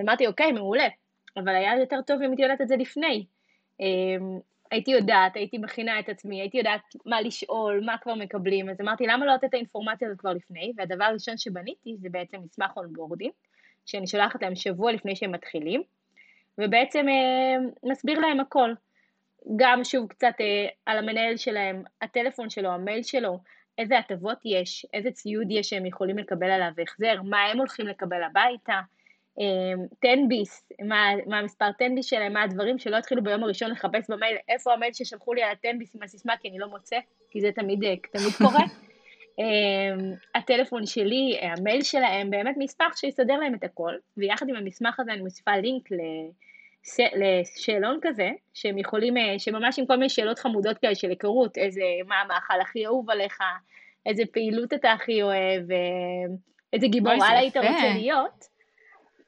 אמרתי, 0.00 0.26
אוקיי, 0.26 0.52
מעולה. 0.52 0.88
אבל 1.36 1.48
היה 1.48 1.78
יותר 1.80 2.00
טוב 2.06 2.22
אם 2.22 2.30
הייתי 2.30 2.42
יודעת 2.42 2.60
את 2.60 2.68
זה 2.68 2.76
לפני. 2.76 3.26
הייתי 4.72 4.90
יודעת, 4.90 5.36
הייתי 5.36 5.58
מכינה 5.58 6.00
את 6.00 6.08
עצמי, 6.08 6.40
הייתי 6.40 6.58
יודעת 6.58 6.80
מה 7.06 7.20
לשאול, 7.20 7.82
מה 7.86 7.98
כבר 7.98 8.14
מקבלים, 8.14 8.70
אז 8.70 8.80
אמרתי, 8.80 9.06
למה 9.06 9.26
לא 9.26 9.34
לתת 9.34 9.44
את 9.44 9.54
האינפורמציה 9.54 10.08
הזאת 10.08 10.20
כבר 10.20 10.32
לפני? 10.32 10.72
והדבר 10.76 11.04
הראשון 11.04 11.38
שבניתי 11.38 11.96
זה 11.98 12.08
בעצם 12.10 12.38
מסמך 12.44 12.70
onboarding, 12.76 13.32
שאני 13.86 14.06
שולחת 14.06 14.42
להם 14.42 14.54
שבוע 14.54 14.92
לפני 14.92 15.16
שהם 15.16 15.32
מתחילים. 15.32 15.82
ובעצם 16.58 17.06
אה, 17.08 17.90
מסביר 17.90 18.20
להם 18.20 18.40
הכל. 18.40 18.74
גם 19.56 19.84
שוב 19.84 20.08
קצת 20.08 20.34
אה, 20.40 20.66
על 20.86 20.98
המנהל 20.98 21.36
שלהם, 21.36 21.82
הטלפון 22.02 22.50
שלו, 22.50 22.68
המייל 22.70 23.02
שלו, 23.02 23.38
איזה 23.78 23.98
הטבות 23.98 24.38
יש, 24.44 24.86
איזה 24.94 25.10
ציוד 25.10 25.46
יש 25.50 25.68
שהם 25.68 25.86
יכולים 25.86 26.18
לקבל 26.18 26.50
עליו 26.50 26.72
החזר, 26.82 27.22
מה 27.22 27.44
הם 27.44 27.58
הולכים 27.58 27.86
לקבל 27.86 28.22
הביתה, 28.22 28.80
תן-ביס, 30.00 30.64
אה, 30.80 30.86
מה, 30.86 31.10
מה 31.26 31.38
המספר 31.38 31.72
תן-ביס 31.78 32.06
שלהם, 32.06 32.32
מה 32.32 32.42
הדברים 32.42 32.78
שלא 32.78 32.96
התחילו 32.96 33.22
ביום 33.22 33.44
הראשון 33.44 33.70
לחפש 33.70 34.10
במייל, 34.10 34.36
איפה 34.48 34.72
המייל 34.72 34.92
ששלחו 34.92 35.34
לי 35.34 35.42
על 35.42 35.52
התן-ביס 35.52 35.96
עם 35.96 36.02
הסיסמה, 36.02 36.36
כי 36.40 36.48
אני 36.48 36.58
לא 36.58 36.66
מוצא, 36.66 36.96
כי 37.30 37.40
זה 37.40 37.50
תמיד, 37.54 37.80
תמיד 38.12 38.32
קורה. 38.38 38.64
הטלפון 40.34 40.86
שלי, 40.86 41.38
המייל 41.42 41.82
שלהם, 41.82 42.30
באמת 42.30 42.54
מסמך 42.58 42.96
שיסדר 42.96 43.36
להם 43.36 43.54
את 43.54 43.64
הכל, 43.64 43.92
ויחד 44.16 44.48
עם 44.48 44.56
המסמך 44.56 45.00
הזה 45.00 45.12
אני 45.12 45.20
מוסיפה 45.20 45.56
לינק 45.56 45.88
לשאלון 47.14 47.98
כזה, 48.02 48.30
שהם 48.54 48.78
יכולים, 48.78 49.16
אה, 49.16 49.38
שממש 49.38 49.78
עם 49.78 49.86
כל 49.86 49.96
מיני 49.96 50.08
שאלות 50.08 50.38
חמודות 50.38 50.78
כאלה 50.78 50.94
של 50.94 51.10
היכרות, 51.10 51.58
איזה, 51.58 51.82
מה 52.06 52.14
המאכל 52.20 52.60
הכי 52.60 52.86
אהוב 52.86 53.10
עליך, 53.10 53.38
איזה 54.06 54.22
פעילות 54.32 54.72
אתה 54.72 54.92
הכי 54.92 55.22
אוהב, 55.22 55.70
אה, 55.70 56.34
איזה 56.72 56.86
גיבור 56.86 57.12
על 57.12 57.36
היית 57.36 57.56
רוצה 57.56 57.94
להיות. 57.94 58.51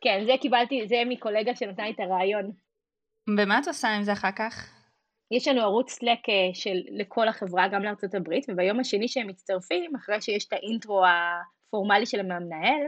כן, 0.05 0.25
זה 0.27 0.33
קיבלתי, 0.41 0.89
זה 0.89 0.97
מקולגה 1.07 1.57
שנתן 1.57 1.85
לי 1.85 1.91
את 1.91 2.01
הרעיון. 2.01 2.51
ומה 3.39 3.59
את 3.59 3.67
עושה 3.67 3.89
עם 3.89 4.03
זה 4.03 4.13
אחר 4.13 4.33
כך? 4.37 4.71
יש 5.31 5.49
לנו 5.49 5.61
ערוץ 5.61 5.91
סלק 5.91 6.29
אה, 6.29 6.55
של, 6.55 6.79
לכל 6.91 7.29
החברה, 7.29 7.69
גם 7.69 7.83
לארצות 7.83 8.15
הברית, 8.15 8.47
וביום 8.49 8.81
השני 8.81 9.09
שהם 9.09 9.27
מצטרפים, 9.27 9.97
אחרי 9.97 10.21
שיש 10.21 10.47
את 10.49 10.53
האינטרו 10.53 11.03
הפורמלי 11.07 12.07
של 12.07 12.21
המנהל, 12.21 12.83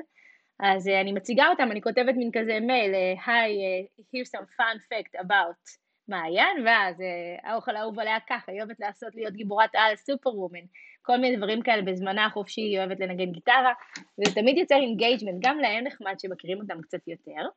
אז 0.61 0.89
uh, 0.89 1.01
אני 1.01 1.13
מציגה 1.13 1.49
אותם, 1.49 1.69
אני 1.71 1.83
כותבת 1.83 2.15
מין 2.17 2.31
כזה 2.33 2.59
מייל, 2.61 2.95
היי, 3.27 3.57
uh, 3.99 4.03
here's 4.03 4.39
some 4.39 4.47
fun 4.61 4.79
fact 4.79 5.21
about 5.21 5.79
מעיין, 6.09 6.67
ואז 6.67 6.97
האוכל 7.43 7.77
האהוב 7.77 7.99
עליה 7.99 8.19
ככה, 8.29 8.53
היא 8.53 8.61
אוהבת 8.61 8.81
לעשות 8.81 9.15
להיות 9.15 9.35
גיבורת 9.35 9.71
על 9.75 9.97
superwoman, 9.97 10.67
כל 11.07 11.17
מיני 11.17 11.37
דברים 11.37 11.63
כאלה 11.63 11.83
בזמנה 11.83 12.27
החופשי, 12.27 12.61
היא 12.61 12.79
אוהבת 12.79 13.01
לנגן 13.01 13.33
גיטרה, 13.33 13.73
וזה 13.99 14.35
תמיד 14.35 14.59
יוצר 14.59 14.75
engagement, 14.75 15.37
גם 15.41 15.59
להם 15.59 15.85
נחמד 15.85 16.15
שמכירים 16.19 16.61
אותם 16.61 16.83
קצת 16.83 17.09
יותר, 17.09 17.49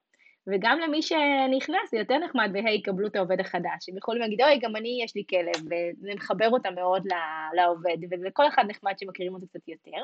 וגם 0.48 0.79
למי 0.79 1.01
שנכנס 1.01 1.91
זה 1.91 1.98
יותר 1.98 2.18
נחמד, 2.18 2.50
והי, 2.53 2.75
יקבלו 2.75 3.08
את 3.08 3.15
העובד 3.15 3.39
החדש, 3.39 3.89
הם 3.89 3.98
יכולים 3.98 4.22
להגיד, 4.22 4.41
אוי, 4.41 4.60
גם 4.60 4.75
אני 4.75 5.00
יש 5.03 5.15
לי 5.15 5.24
כלב, 5.29 5.65
וזה 5.65 6.12
מחבר 6.15 6.50
אותם 6.50 6.75
מאוד 6.75 7.03
לעובד, 7.53 7.98
ולכל 8.12 8.48
אחד 8.48 8.65
נחמד 8.68 8.94
שמכירים 9.00 9.34
אותו 9.34 9.48
קצת 9.48 9.68
יותר. 9.68 10.03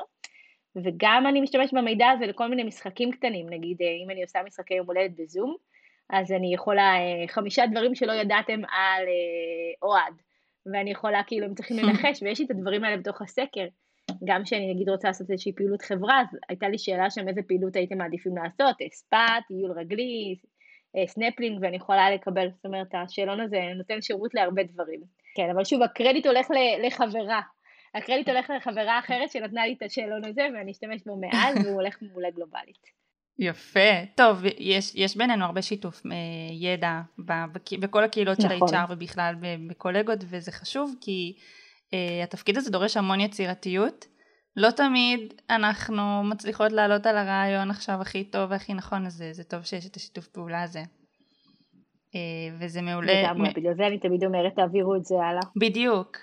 וגם 0.84 1.26
אני 1.26 1.40
משתמשת 1.40 1.74
במידע 1.74 2.08
הזה 2.08 2.26
לכל 2.26 2.48
מיני 2.48 2.62
משחקים 2.62 3.12
קטנים, 3.12 3.46
נגיד 3.50 3.82
אה, 3.82 3.86
אם 4.04 4.10
אני 4.10 4.22
עושה 4.22 4.38
משחקי 4.46 4.74
יום 4.74 4.86
הולדת 4.86 5.10
בזום, 5.18 5.56
אז 6.10 6.32
אני 6.32 6.54
יכולה 6.54 6.94
אה, 6.94 7.28
חמישה 7.28 7.66
דברים 7.66 7.94
שלא 7.94 8.12
ידעתם 8.12 8.60
על 8.64 9.02
אה, 9.02 9.88
אוהד, 9.88 10.14
ואני 10.72 10.90
יכולה 10.90 11.22
כאילו, 11.26 11.46
הם 11.46 11.54
צריכים 11.54 11.76
לנחש, 11.78 12.22
ויש 12.22 12.38
לי 12.38 12.44
את 12.46 12.50
הדברים 12.50 12.84
האלה 12.84 12.96
בתוך 12.96 13.22
הסקר. 13.22 13.66
גם 14.24 14.44
כשאני 14.44 14.74
נגיד 14.74 14.88
רוצה 14.88 15.08
לעשות 15.08 15.30
איזושהי 15.30 15.52
פעילות 15.52 15.82
חברה, 15.82 16.20
אז 16.20 16.26
הייתה 16.48 16.68
לי 16.68 16.78
שאלה 16.78 17.10
שם 17.10 17.28
איזה 17.28 17.40
פעילות 17.42 17.76
הייתם 17.76 17.98
מעדיפים 17.98 18.36
לעשות, 18.36 18.76
ספא, 18.92 19.26
טיול 19.48 19.72
רגלי, 19.78 20.36
סנפלינג, 21.06 21.58
ואני 21.62 21.76
יכולה 21.76 22.10
לקבל, 22.10 22.48
זאת 22.50 22.66
אומרת, 22.66 22.94
השאלון 22.94 23.40
הזה 23.40 23.60
נותן 23.76 24.02
שירות 24.02 24.34
להרבה 24.34 24.62
דברים. 24.62 25.00
כן, 25.34 25.50
אבל 25.54 25.64
שוב, 25.64 25.82
הקרדיט 25.82 26.26
הולך 26.26 26.46
לחברה, 26.86 27.40
הקרדיט 27.94 28.28
הולך 28.28 28.50
לחברה 28.56 28.98
אחרת 28.98 29.30
שנתנה 29.30 29.66
לי 29.66 29.74
את 29.78 29.82
השאלון 29.82 30.24
הזה 30.24 30.42
ואני 30.54 30.72
אשתמש 30.72 31.02
בו 31.06 31.16
מאז 31.16 31.56
והוא 31.64 31.74
הולך 31.74 31.98
מעולה 32.02 32.30
גלובלית. 32.30 33.05
יפה, 33.38 34.04
טוב, 34.14 34.42
יש, 34.58 34.92
יש 34.94 35.16
בינינו 35.16 35.44
הרבה 35.44 35.62
שיתוף 35.62 36.06
אה, 36.06 36.12
ידע 36.52 37.00
בכל 37.80 38.04
הקהילות 38.04 38.38
נכון. 38.38 38.68
של 38.68 38.74
ה-HR 38.74 38.92
ובכלל 38.92 39.34
בקולגות 39.68 40.18
וזה 40.28 40.52
חשוב 40.52 40.94
כי 41.00 41.36
אה, 41.94 42.22
התפקיד 42.22 42.56
הזה 42.56 42.70
דורש 42.70 42.96
המון 42.96 43.20
יצירתיות. 43.20 44.06
לא 44.56 44.70
תמיד 44.70 45.34
אנחנו 45.50 46.24
מצליחות 46.24 46.72
לעלות 46.72 47.06
על 47.06 47.16
הרעיון 47.16 47.70
עכשיו 47.70 48.00
הכי 48.00 48.24
טוב 48.24 48.50
והכי 48.50 48.74
נכון 48.74 49.06
הזה, 49.06 49.32
זה 49.32 49.44
טוב 49.44 49.62
שיש 49.62 49.86
את 49.86 49.96
השיתוף 49.96 50.28
פעולה 50.28 50.62
הזה. 50.62 50.82
אה, 52.14 52.56
וזה 52.58 52.82
מעולה. 52.82 53.22
לגמרי, 53.22 53.50
בגלל 53.56 53.74
זה 53.74 53.86
אני 53.86 53.98
תמיד 53.98 54.24
אומרת 54.24 54.54
תעבירו 54.54 54.96
את 54.96 55.04
זה 55.04 55.14
הלאה. 55.14 55.42
בדיוק. 55.60 56.16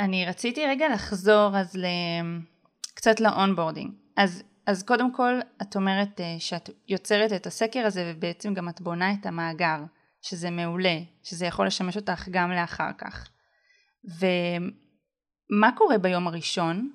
אני 0.00 0.26
רציתי 0.26 0.66
רגע 0.66 0.88
לחזור 0.88 1.58
אז 1.58 1.76
ל... 1.76 1.86
קצת 2.94 3.20
ל 3.20 3.26
onboarding. 3.26 3.90
אז, 4.16 4.42
אז 4.66 4.82
קודם 4.82 5.12
כל 5.12 5.38
את 5.62 5.76
אומרת 5.76 6.20
אה, 6.20 6.34
שאת 6.38 6.70
יוצרת 6.88 7.32
את 7.32 7.46
הסקר 7.46 7.86
הזה 7.86 8.12
ובעצם 8.14 8.54
גם 8.54 8.68
את 8.68 8.80
בונה 8.80 9.12
את 9.20 9.26
המאגר, 9.26 9.78
שזה 10.22 10.50
מעולה, 10.50 10.98
שזה 11.22 11.46
יכול 11.46 11.66
לשמש 11.66 11.96
אותך 11.96 12.28
גם 12.30 12.50
לאחר 12.50 12.90
כך. 12.98 13.28
ומה 14.04 15.70
קורה 15.76 15.98
ביום 15.98 16.26
הראשון? 16.26 16.90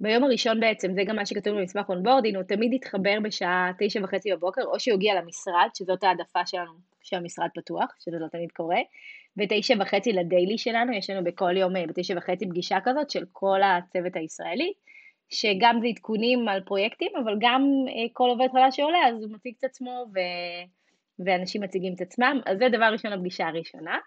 ביום 0.00 0.24
הראשון 0.24 0.60
בעצם, 0.60 0.92
זה 0.94 1.02
גם 1.06 1.16
מה 1.16 1.26
שכתוב 1.26 1.58
במסמך 1.58 1.88
onboarding, 1.88 2.36
הוא 2.36 2.44
תמיד 2.44 2.72
יתחבר 2.72 3.18
בשעה 3.22 3.70
תשע 3.78 4.00
וחצי 4.04 4.32
בבוקר, 4.32 4.62
או 4.62 4.80
שהוא 4.80 4.94
יגיע 4.94 5.14
למשרד, 5.14 5.68
שזאת 5.74 6.04
העדפה 6.04 6.46
שלנו 6.46 6.72
שהמשרד 7.02 7.48
פתוח, 7.54 7.94
שזה 7.98 8.16
לא 8.20 8.26
תמיד 8.28 8.52
קורה, 8.52 8.78
בתשע 9.36 9.74
וחצי 9.80 10.12
לדיילי 10.12 10.58
שלנו, 10.58 10.92
יש 10.92 11.10
לנו 11.10 11.24
בכל 11.24 11.56
יום 11.56 11.76
אה, 11.76 11.86
בתשע 11.86 12.14
וחצי 12.16 12.48
פגישה 12.48 12.78
כזאת 12.84 13.10
של 13.10 13.24
כל 13.32 13.60
הצוות 13.62 14.16
הישראלי, 14.16 14.72
שגם 15.30 15.78
זה 15.80 15.86
עדכונים 15.86 16.48
על 16.48 16.60
פרויקטים, 16.60 17.12
אבל 17.24 17.36
גם 17.40 17.62
אה, 17.88 18.06
כל 18.12 18.28
עובד 18.28 18.48
חדש 18.52 18.76
שעולה, 18.76 18.98
אז 19.08 19.22
הוא 19.22 19.32
מציג 19.32 19.54
את 19.58 19.64
עצמו 19.64 20.04
ו... 20.14 20.18
ואנשים 21.26 21.62
מציגים 21.62 21.94
את 21.94 22.00
עצמם, 22.00 22.40
אז 22.46 22.58
זה 22.58 22.68
דבר 22.68 22.84
ראשון 22.84 23.12
לפגישה 23.12 23.46
הראשונה, 23.46 23.98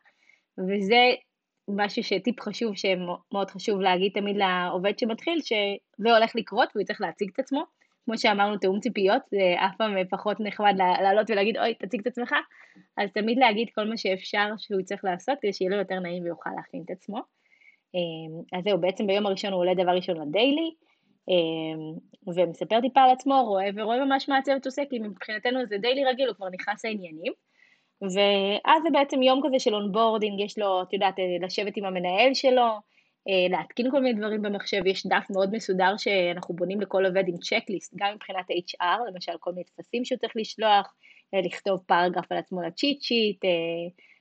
וזה 0.58 1.12
משהו 1.68 2.04
שטיפ 2.04 2.42
חשוב, 2.42 2.74
שמאוד 2.76 3.52
חשוב 3.52 3.82
להגיד 3.82 4.12
תמיד 4.14 4.36
לעובד 4.38 5.00
שמתחיל, 5.00 5.40
שזה 5.42 6.16
הולך 6.16 6.32
לקרות 6.36 6.70
והוא 6.76 6.86
צריך 6.86 7.02
להציג 7.02 7.30
את 7.34 7.40
עצמו. 7.40 7.64
כמו 8.06 8.18
שאמרנו, 8.18 8.58
תיאום 8.58 8.80
ציפיות, 8.80 9.22
זה 9.32 9.56
אף 9.66 9.76
פעם 9.78 9.92
פחות 10.10 10.38
נחמד 10.40 10.74
לעלות 10.78 11.30
ולהגיד, 11.30 11.58
אוי, 11.58 11.74
תציג 11.74 12.02
את 12.02 12.08
עצמך, 12.08 12.36
אז 12.98 13.10
תמיד 13.14 13.38
להגיד 13.38 13.68
כל 13.76 13.88
מה 13.88 13.98
שאפשר 13.98 14.48
שהוא 14.58 14.82
צריך 14.82 15.06
לעשות, 15.06 15.38
כדי 15.42 15.54
שיהיה 15.54 15.72
לו 15.72 15.78
יותר 15.78 16.00
נעים 16.00 16.24
ויוכל 16.24 16.50
להכין 16.56 16.82
את 16.86 16.92
עצמו. 16.92 17.18
אמ, 17.96 18.58
אז 18.60 18.64
זהו, 18.64 18.82
בעצם 18.82 19.08
ביום 19.08 19.26
הראשון 19.26 19.54
הוא 19.54 19.60
עולה 19.60 19.74
דבר 19.74 19.92
ראשון 19.92 20.28
ל 20.28 20.34
daily, 20.34 20.72
ומספר 22.28 22.82
טיפה 22.82 23.02
על 23.02 23.10
עצמו, 23.10 23.44
רואה 23.44 23.70
ורואה 23.76 24.06
ממש 24.06 24.30
מה 24.30 24.38
הצוות 24.38 24.66
עושה, 24.66 24.82
כי 24.90 25.00
מבחינתנו 25.00 25.66
זה 25.66 25.78
daily 25.78 26.06
רגיל, 26.06 26.28
הוא 26.28 26.36
כבר 26.36 26.50
נכנס 26.50 26.86
לעניינים. 26.86 27.34
ואז 28.02 28.84
זה 28.84 28.90
בעצם 28.92 29.22
יום 29.22 29.42
כזה 29.46 29.60
של 29.60 29.76
onboarding, 29.76 30.40
יש 30.40 30.58
לו, 30.58 30.82
את 30.82 30.94
יודעת, 30.94 31.16
לשבת 31.42 31.78
עם 31.78 31.86
המנהל 31.86 32.34
שלו, 32.34 32.68
אה, 33.28 33.48
להתקין 33.50 33.92
כל 33.92 34.02
מיני 34.02 34.20
דברים 34.20 34.42
במחשב, 34.42 34.86
יש 34.86 35.08
דף 35.08 35.26
מאוד 35.30 35.56
מסודר 35.56 35.98
שאנחנו 35.98 36.56
בונים 36.56 36.82
לכל 36.82 37.06
עובד 37.06 37.24
עם 37.28 37.38
checklist, 37.38 37.94
גם 37.96 38.14
מבחינת 38.16 38.46
HR, 38.52 39.12
למשל 39.14 39.32
כל 39.40 39.52
מיני 39.52 39.64
טפסים 39.64 40.06
שהוא 40.06 40.18
צריך 40.20 40.34
לשלוח, 40.36 40.94
לכתוב 41.46 41.80
paragraph 41.88 42.32
על 42.32 42.38
עצמו 42.38 42.62
ל 42.62 42.68
cheat 42.68 43.02
sheet, 43.02 43.42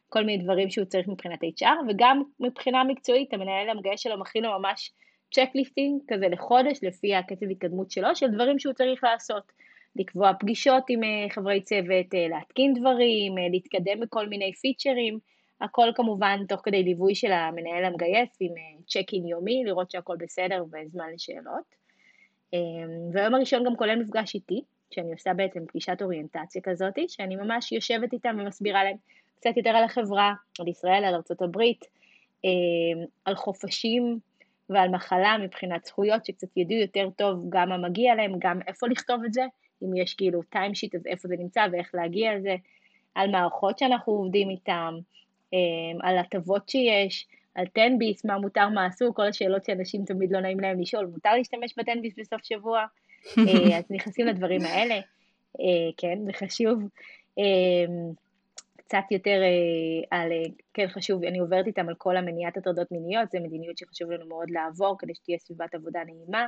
כל 0.09 0.25
מיני 0.25 0.43
דברים 0.43 0.71
שהוא 0.71 0.85
צריך 0.85 1.09
מבחינת 1.09 1.39
HR, 1.45 1.67
וגם 1.89 2.23
מבחינה 2.41 2.85
מקצועית, 2.85 3.35
המנהל 3.35 3.69
המגייס 3.69 4.01
שלו 4.01 4.21
מכין 4.21 4.45
לו 4.45 4.59
ממש 4.59 4.93
checklisting 5.35 6.01
כזה 6.09 6.29
לחודש, 6.29 6.79
לפי 6.83 7.15
הקצב 7.15 7.47
התקדמות 7.51 7.91
שלו, 7.91 8.17
של 8.17 8.31
דברים 8.31 8.59
שהוא 8.59 8.75
צריך 8.75 9.05
לעשות. 9.05 9.53
לקבוע 9.97 10.33
פגישות 10.41 10.85
עם 10.89 11.01
חברי 11.31 11.61
צוות, 11.61 12.07
להתקין 12.31 12.75
דברים, 12.75 13.35
להתקדם 13.51 14.01
בכל 14.01 14.29
מיני 14.29 14.53
פיצ'רים, 14.53 15.19
הכל 15.61 15.89
כמובן 15.95 16.41
תוך 16.49 16.61
כדי 16.65 16.83
ליווי 16.83 17.15
של 17.15 17.33
המנהל 17.33 17.85
המגייס 17.85 18.37
עם 18.41 18.53
check 18.89 19.13
in 19.13 19.27
יומי, 19.27 19.63
לראות 19.67 19.91
שהכל 19.91 20.17
בסדר 20.19 20.65
וזמן 20.65 21.13
לשאלות. 21.15 21.75
והיום 23.13 23.35
הראשון 23.35 23.65
גם 23.65 23.77
כולל 23.77 23.97
מפגש 23.97 24.35
איתי, 24.35 24.61
שאני 24.91 25.13
עושה 25.13 25.35
בעצם 25.35 25.67
פגישת 25.67 26.03
אוריינטציה 26.03 26.63
כזאת, 26.63 26.99
שאני 27.09 27.37
ממש 27.37 27.73
יושבת 27.73 28.13
איתם 28.13 28.37
ומסבירה 28.41 28.85
להם 28.85 28.97
קצת 29.37 29.57
יותר 29.57 29.71
על 29.71 29.85
החברה, 29.85 30.35
על 30.61 30.69
ישראל, 30.69 31.05
על 31.05 31.15
ארה"ב, 31.15 31.61
על 33.25 33.35
חופשים 33.35 34.19
ועל 34.71 34.89
מחלה 34.89 35.37
מבחינת 35.39 35.85
זכויות, 35.85 36.25
שקצת 36.25 36.57
ידעו 36.57 36.79
יותר 36.79 37.09
טוב 37.17 37.47
גם 37.49 37.69
מה 37.69 37.77
מגיע 37.79 38.15
להם, 38.15 38.33
גם 38.39 38.61
איפה 38.67 38.89
לכתוב 38.89 39.25
את 39.25 39.33
זה, 39.33 39.43
אם 39.83 39.97
יש 39.97 40.15
כאילו 40.15 40.43
timesheet 40.43 40.95
אז 40.95 41.07
איפה 41.07 41.29
זה 41.29 41.35
נמצא 41.39 41.67
ואיך 41.73 41.91
להגיע 41.95 42.35
לזה, 42.35 42.57
על 43.15 43.31
מערכות 43.31 43.79
שאנחנו 43.79 44.13
עובדים 44.13 44.51
איתן, 44.51 44.95
על 46.01 46.19
הטבות 46.19 46.69
שיש, 46.69 47.27
על 47.55 47.65
10 47.75 47.83
ביס, 47.99 48.25
מה 48.25 48.39
מותר, 48.39 48.69
מה 48.69 48.87
אסור, 48.87 49.15
כל 49.15 49.27
השאלות 49.27 49.65
שאנשים 49.65 50.05
תמיד 50.05 50.33
לא 50.33 50.41
נעים 50.41 50.61
להם 50.61 50.81
לשאול, 50.81 51.07
מותר 51.07 51.35
להשתמש 51.35 51.75
ב-10 51.77 52.01
ביס 52.03 52.15
בסוף 52.19 52.45
שבוע? 52.45 52.85
אז 53.79 53.85
נכנסים 53.91 54.27
לדברים 54.27 54.61
האלה, 54.63 55.01
כן, 55.97 56.19
זה 56.25 56.33
חשוב. 56.33 56.83
קצת 58.91 59.11
יותר 59.11 59.41
על, 60.11 60.33
כן 60.75 60.87
חשוב, 60.89 61.25
אני 61.25 61.39
עוברת 61.39 61.67
איתם 61.67 61.89
על 61.89 61.95
כל 61.99 62.17
המניעת 62.17 62.57
הטרדות 62.57 62.93
מיניות, 62.93 63.31
זו 63.31 63.39
מדיניות 63.43 63.79
שחשוב 63.79 64.11
לנו 64.11 64.27
מאוד 64.27 64.51
לעבור 64.51 64.97
כדי 64.99 65.15
שתהיה 65.15 65.39
סביבת 65.39 65.75
עבודה 65.75 66.01
נעימה. 66.05 66.47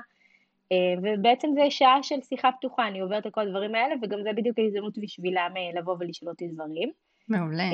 ובעצם 1.02 1.48
זה 1.54 1.70
שעה 1.70 2.02
של 2.02 2.20
שיחה 2.20 2.50
פתוחה, 2.58 2.88
אני 2.88 3.00
עוברת 3.00 3.26
על 3.26 3.32
כל 3.32 3.40
הדברים 3.40 3.74
האלה, 3.74 3.94
וגם 4.02 4.22
זה 4.22 4.32
בדיוק 4.32 4.58
ההזדמנות 4.58 4.98
בשבילם 4.98 5.54
לבוא 5.74 5.96
ולשאול 6.00 6.30
אותי 6.30 6.48
דברים. 6.48 6.90
מעולה. 7.28 7.64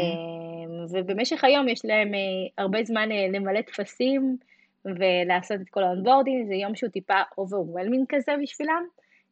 ובמשך 0.90 1.44
היום 1.44 1.68
יש 1.68 1.84
להם 1.84 2.12
הרבה 2.58 2.84
זמן 2.84 3.08
למלא 3.08 3.60
טפסים 3.60 4.36
ולעשות 4.84 5.60
את 5.60 5.68
כל 5.70 5.82
ה 5.82 5.87
onboarding, 5.87 6.46
זה 6.46 6.54
יום 6.54 6.74
שהוא 6.74 6.90
טיפה 6.90 7.20
overwhelming 7.38 8.06
כזה 8.08 8.32
בשבילם, 8.42 8.82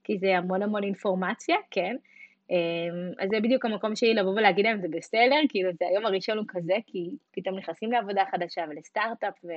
כי 0.04 0.18
זה 0.18 0.38
המון 0.38 0.62
המון 0.62 0.82
אינפורמציה, 0.82 1.56
כן. 1.70 1.96
אז 3.18 3.28
זה 3.30 3.40
בדיוק 3.40 3.64
המקום 3.64 3.96
שלי 3.96 4.14
לבוא 4.14 4.30
ולהגיד 4.30 4.66
להם 4.66 4.80
זה 4.80 4.88
בסדר, 4.90 5.36
כאילו 5.48 5.70
זה 5.78 5.84
היום 5.90 6.06
הראשון 6.06 6.38
הוא 6.38 6.46
כזה, 6.48 6.74
כי 6.86 7.10
פתאום 7.32 7.58
נכנסים 7.58 7.92
לעבודה 7.92 8.22
חדשה 8.30 8.64
ולסטארט-אפ 8.70 9.34
ו... 9.44 9.48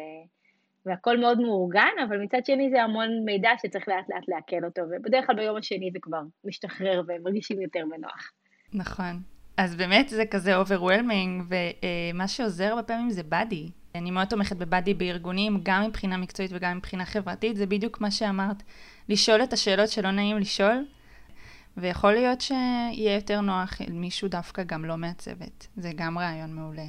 והכל 0.86 1.18
מאוד 1.18 1.42
מאורגן, 1.42 1.94
אבל 2.08 2.18
מצד 2.18 2.46
שני 2.46 2.70
זה 2.70 2.84
המון 2.84 3.10
מידע 3.26 3.50
שצריך 3.62 3.88
לאט 3.88 4.10
לאט 4.10 4.24
לעכל 4.28 4.66
אותו, 4.66 4.82
ובדרך 4.82 5.28
כלל 5.28 5.36
ביום 5.36 5.58
השני 5.58 5.90
זה 5.94 6.00
כבר 6.02 6.22
משתחרר 6.46 7.02
והם 7.08 7.24
מרגישים 7.24 7.62
יותר 7.62 7.80
בנוח. 7.90 8.32
נכון. 8.74 9.20
אז 9.58 9.76
באמת 9.76 10.10
זה 10.10 10.26
כזה 10.26 10.56
overwhelming, 10.56 11.44
ומה 12.14 12.28
שעוזר 12.28 12.66
הרבה 12.66 12.84
פעמים 12.84 13.10
זה 13.10 13.24
buddy. 13.24 13.70
אני 13.96 14.12
מאוד 14.12 14.28
תומכת 14.28 14.56
ב 14.56 14.62
buddy 14.62 14.94
בארגונים, 14.94 15.60
גם 15.64 15.84
מבחינה 15.88 16.18
מקצועית 16.18 16.52
וגם 16.54 16.78
מבחינה 16.78 17.06
חברתית, 17.06 17.56
זה 17.56 17.66
בדיוק 17.66 18.02
מה 18.02 18.12
שאמרת. 18.12 18.64
לשאול 19.10 19.44
את 19.44 19.54
השאלות 19.54 19.90
שלא 19.90 20.12
נעים 20.12 20.38
לשאול, 20.38 20.86
ויכול 21.78 22.14
להיות 22.14 22.42
שיהיה 22.42 23.16
יותר 23.16 23.42
נוח 23.42 23.82
מישהו 23.90 24.28
דווקא 24.28 24.64
גם 24.64 24.86
לא 24.86 24.98
מהצוות. 24.98 25.68
זה 25.76 25.92
גם 25.96 26.18
רעיון 26.18 26.54
מעולה. 26.54 26.86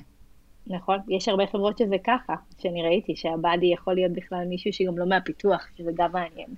נכון, 0.67 0.99
יש 1.09 1.29
הרבה 1.29 1.47
חברות 1.47 1.79
שזה 1.79 1.97
ככה, 2.07 2.35
שאני 2.59 2.83
ראיתי, 2.83 3.17
שה 3.17 3.35
buddy 3.35 3.67
יכול 3.67 3.95
להיות 3.95 4.13
בכלל 4.13 4.45
מישהו 4.49 4.73
שגם 4.73 4.99
לא 4.99 5.07
מהפיתוח, 5.07 5.67
שזה 5.77 5.91
גם 5.95 6.13
מעניין 6.13 6.55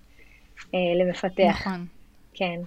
אה, 0.74 0.78
למפתח. 1.00 1.60
נכון. 1.60 1.86
כן. 2.34 2.60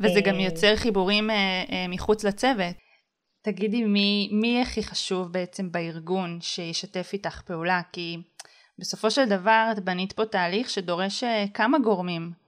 וזה 0.00 0.20
גם 0.20 0.40
יוצר 0.40 0.76
חיבורים 0.76 1.30
אה, 1.30 1.64
אה, 1.70 1.86
מחוץ 1.88 2.24
לצוות. 2.24 2.76
תגידי, 3.42 3.84
מי, 3.84 4.28
מי 4.32 4.62
הכי 4.62 4.82
חשוב 4.82 5.32
בעצם 5.32 5.72
בארגון 5.72 6.38
שישתף 6.40 7.10
איתך 7.12 7.42
פעולה? 7.42 7.80
כי 7.92 8.16
בסופו 8.78 9.10
של 9.10 9.28
דבר 9.28 9.68
את 9.72 9.84
בנית 9.84 10.12
פה 10.12 10.24
תהליך 10.24 10.70
שדורש 10.70 11.24
אה, 11.24 11.44
כמה 11.54 11.78
גורמים, 11.78 12.22
אה, 12.22 12.43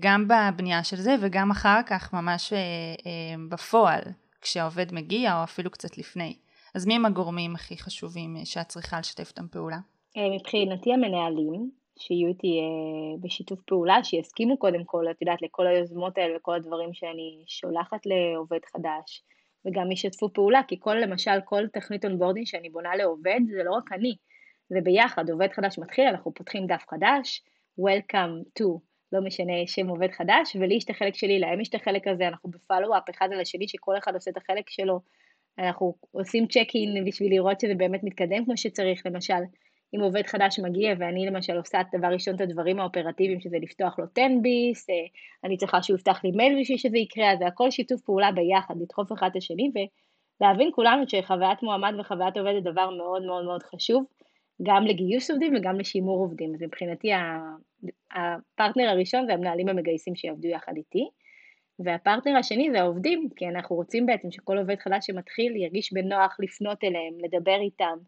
גם 0.00 0.28
בבנייה 0.28 0.84
של 0.84 0.96
זה 0.96 1.16
וגם 1.20 1.50
אחר 1.50 1.80
כך 1.86 2.12
ממש 2.12 2.52
אה, 2.52 2.58
אה, 2.58 3.48
בפועל, 3.48 4.02
כשהעובד 4.40 4.94
מגיע 4.94 5.38
או 5.38 5.44
אפילו 5.44 5.70
קצת 5.70 5.98
לפני. 5.98 6.36
אז 6.74 6.86
מי 6.86 6.94
הם 6.94 7.06
הגורמים 7.06 7.54
הכי 7.54 7.76
חשובים 7.76 8.36
אה, 8.36 8.44
שאת 8.44 8.68
צריכה 8.68 8.98
לשתף 8.98 9.28
איתם 9.28 9.48
פעולה? 9.48 9.78
אה, 10.16 10.36
מבחינתי 10.36 10.92
המנהלים, 10.92 11.70
שיהיו 11.98 12.28
איתי 12.28 12.60
אה, 12.60 13.16
בשיתוף 13.20 13.60
פעולה, 13.66 14.04
שיסכימו 14.04 14.58
קודם 14.58 14.84
כל, 14.84 15.10
את 15.10 15.22
יודעת, 15.22 15.42
לכל 15.42 15.66
היוזמות 15.66 16.18
האלה 16.18 16.36
וכל 16.36 16.54
הדברים 16.54 16.94
שאני 16.94 17.44
שולחת 17.46 18.06
לעובד 18.06 18.64
חדש, 18.72 19.22
וגם 19.66 19.92
ישתפו 19.92 20.32
פעולה, 20.32 20.60
כי 20.68 20.76
כל, 20.80 20.94
למשל, 20.94 21.40
כל 21.44 21.68
תכנית 21.72 22.04
onboarding 22.04 22.46
שאני 22.46 22.70
בונה 22.70 22.96
לעובד, 22.96 23.40
זה 23.50 23.62
לא 23.64 23.72
רק 23.72 23.92
אני, 23.92 24.14
זה 24.68 24.78
ביחד, 24.84 25.30
עובד 25.30 25.48
חדש 25.52 25.78
מתחיל, 25.78 26.04
אנחנו 26.08 26.34
פותחים 26.34 26.66
דף 26.66 26.84
חדש, 26.90 27.42
Welcome 27.80 28.60
to, 28.60 28.78
לא 29.14 29.20
משנה 29.20 29.52
שם 29.66 29.88
עובד 29.88 30.10
חדש, 30.10 30.56
ולי 30.60 30.74
יש 30.74 30.84
את 30.84 30.90
החלק 30.90 31.14
שלי, 31.14 31.38
להם 31.38 31.60
יש 31.60 31.68
את 31.68 31.74
החלק 31.74 32.08
הזה, 32.08 32.28
אנחנו 32.28 32.50
ב 32.50 32.56
follow-up 32.56 33.10
אחד 33.10 33.28
על 33.32 33.40
השני, 33.40 33.68
שכל 33.68 33.98
אחד 33.98 34.14
עושה 34.14 34.30
את 34.30 34.36
החלק 34.36 34.70
שלו, 34.70 35.00
אנחנו 35.58 35.94
עושים 36.12 36.46
צ'ק 36.46 36.68
אין 36.74 37.04
בשביל 37.04 37.32
לראות 37.32 37.60
שזה 37.60 37.74
באמת 37.74 38.00
מתקדם 38.02 38.44
כמו 38.44 38.56
שצריך, 38.56 39.06
למשל, 39.06 39.42
אם 39.94 40.00
עובד 40.00 40.26
חדש 40.26 40.58
מגיע 40.58 40.94
ואני 40.98 41.26
למשל 41.26 41.56
עושה 41.56 41.80
דבר 41.92 42.08
ראשון 42.08 42.34
את 42.34 42.40
הדברים 42.40 42.80
האופרטיביים 42.80 43.40
שזה 43.40 43.56
לפתוח 43.62 43.98
לו 43.98 44.04
10 44.12 44.22
ביס, 44.42 44.90
אה, 44.90 44.94
אני 45.44 45.56
צריכה 45.56 45.82
שהוא 45.82 45.96
יפתח 45.96 46.20
לי 46.24 46.30
מייל 46.30 46.60
בשביל 46.60 46.78
שזה 46.78 46.98
יקרה, 46.98 47.36
זה 47.38 47.46
הכל 47.46 47.70
שיתוף 47.70 48.00
פעולה 48.00 48.32
ביחד, 48.32 48.74
לדחוף 48.80 49.12
אחד 49.12 49.28
את 49.30 49.36
השני 49.36 49.70
ולהבין 50.40 50.70
כולנו 50.74 51.02
שחוויית 51.08 51.62
מועמד 51.62 51.94
וחוויית 51.98 52.36
עובד 52.36 52.52
זה 52.62 52.70
דבר 52.70 52.90
מאוד 52.90 53.22
מאוד 53.22 53.44
מאוד 53.44 53.62
חשוב, 53.62 54.04
גם 54.62 54.86
לגיוס 54.86 55.30
עובדים 55.30 55.54
וגם 55.56 55.80
לשימור 55.80 56.18
עובדים, 56.18 56.54
אז 56.54 56.62
מבחינתי 56.62 57.10
הפרטנר 58.10 58.88
הראשון 58.88 59.26
זה 59.26 59.32
המנהלים 59.32 59.68
המגייסים 59.68 60.16
שיעבדו 60.16 60.48
יחד 60.48 60.72
איתי, 60.76 61.08
והפרטנר 61.78 62.36
השני 62.36 62.70
זה 62.72 62.80
העובדים, 62.80 63.28
כי 63.36 63.48
אנחנו 63.48 63.76
רוצים 63.76 64.06
בעצם 64.06 64.30
שכל 64.30 64.58
עובד 64.58 64.78
חדש 64.78 65.06
שמתחיל 65.06 65.56
ירגיש 65.56 65.92
בנוח 65.92 66.36
לפנות 66.40 66.84
אליהם, 66.84 67.14
לדבר 67.18 67.60
איתם, 67.60 67.98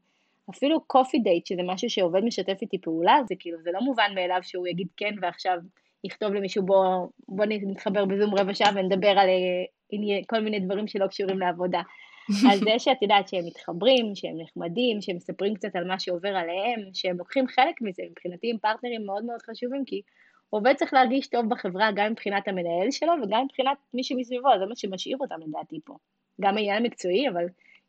אפילו 0.51 0.81
קופי 0.81 1.19
דייט, 1.19 1.47
שזה 1.47 1.63
משהו 1.65 1.91
שעובד 1.91 2.25
משתף 2.25 2.59
איתי 2.63 2.79
פעולה, 2.81 3.19
זה 3.29 3.35
כאילו, 3.39 3.59
זה 3.63 3.71
לא 3.73 3.81
מובן 3.81 4.13
מאליו 4.15 4.39
שהוא 4.43 4.67
יגיד 4.67 4.89
כן 4.97 5.15
ועכשיו 5.23 5.59
יכתוב 6.05 6.35
למישהו 6.35 6.63
בוא, 6.63 7.07
בוא 7.29 7.45
נתחבר 7.49 8.05
בזום 8.05 8.35
רבע 8.35 8.55
שעה 8.55 8.71
ונדבר 8.75 9.09
על 9.09 9.29
אה, 9.29 10.19
כל 10.27 10.41
מיני 10.41 10.61
דברים 10.61 10.87
שלא 10.87 11.07
קשורים 11.07 11.39
לעבודה. 11.39 11.83
אז 12.31 12.59
זה 12.59 12.79
שאת 12.79 13.03
יודעת 13.03 13.29
שהם 13.29 13.47
מתחברים, 13.47 14.15
שהם 14.15 14.35
נחמדים, 14.39 15.01
שהם 15.01 15.17
מספרים 15.17 15.55
קצת 15.55 15.77
על 15.77 15.85
מה 15.89 15.99
שעובר 16.01 16.29
עליהם, 16.29 16.81
שהם 16.93 17.19
לוקחים 17.19 17.47
חלק 17.47 17.81
מזה, 17.81 18.03
מבחינתי 18.11 18.51
הם 18.51 18.59
פרטנרים 18.59 19.07
מאוד 19.07 19.25
מאוד 19.25 19.43
חשובים, 19.51 19.85
כי 19.87 20.03
עובד 20.51 20.75
צריך 20.77 20.95
להרגיש 20.95 21.27
טוב 21.27 21.49
בחברה 21.49 21.91
גם 21.95 22.13
מבחינת 22.13 22.49
המנהל 22.49 22.91
שלו 22.91 23.13
וגם 23.23 23.45
מבחינת 23.45 23.77
מי 23.95 24.05
שמסביבו, 24.05 24.49
זה 24.59 24.67
מה 24.67 24.77
שמשאיר 24.77 25.17
אותם 25.21 25.35
לדעתי 25.49 25.81
פה. 25.85 25.97
גם 26.41 26.57
העניין 26.57 26.85
המקצועי, 26.85 27.29
אבל 27.29 27.45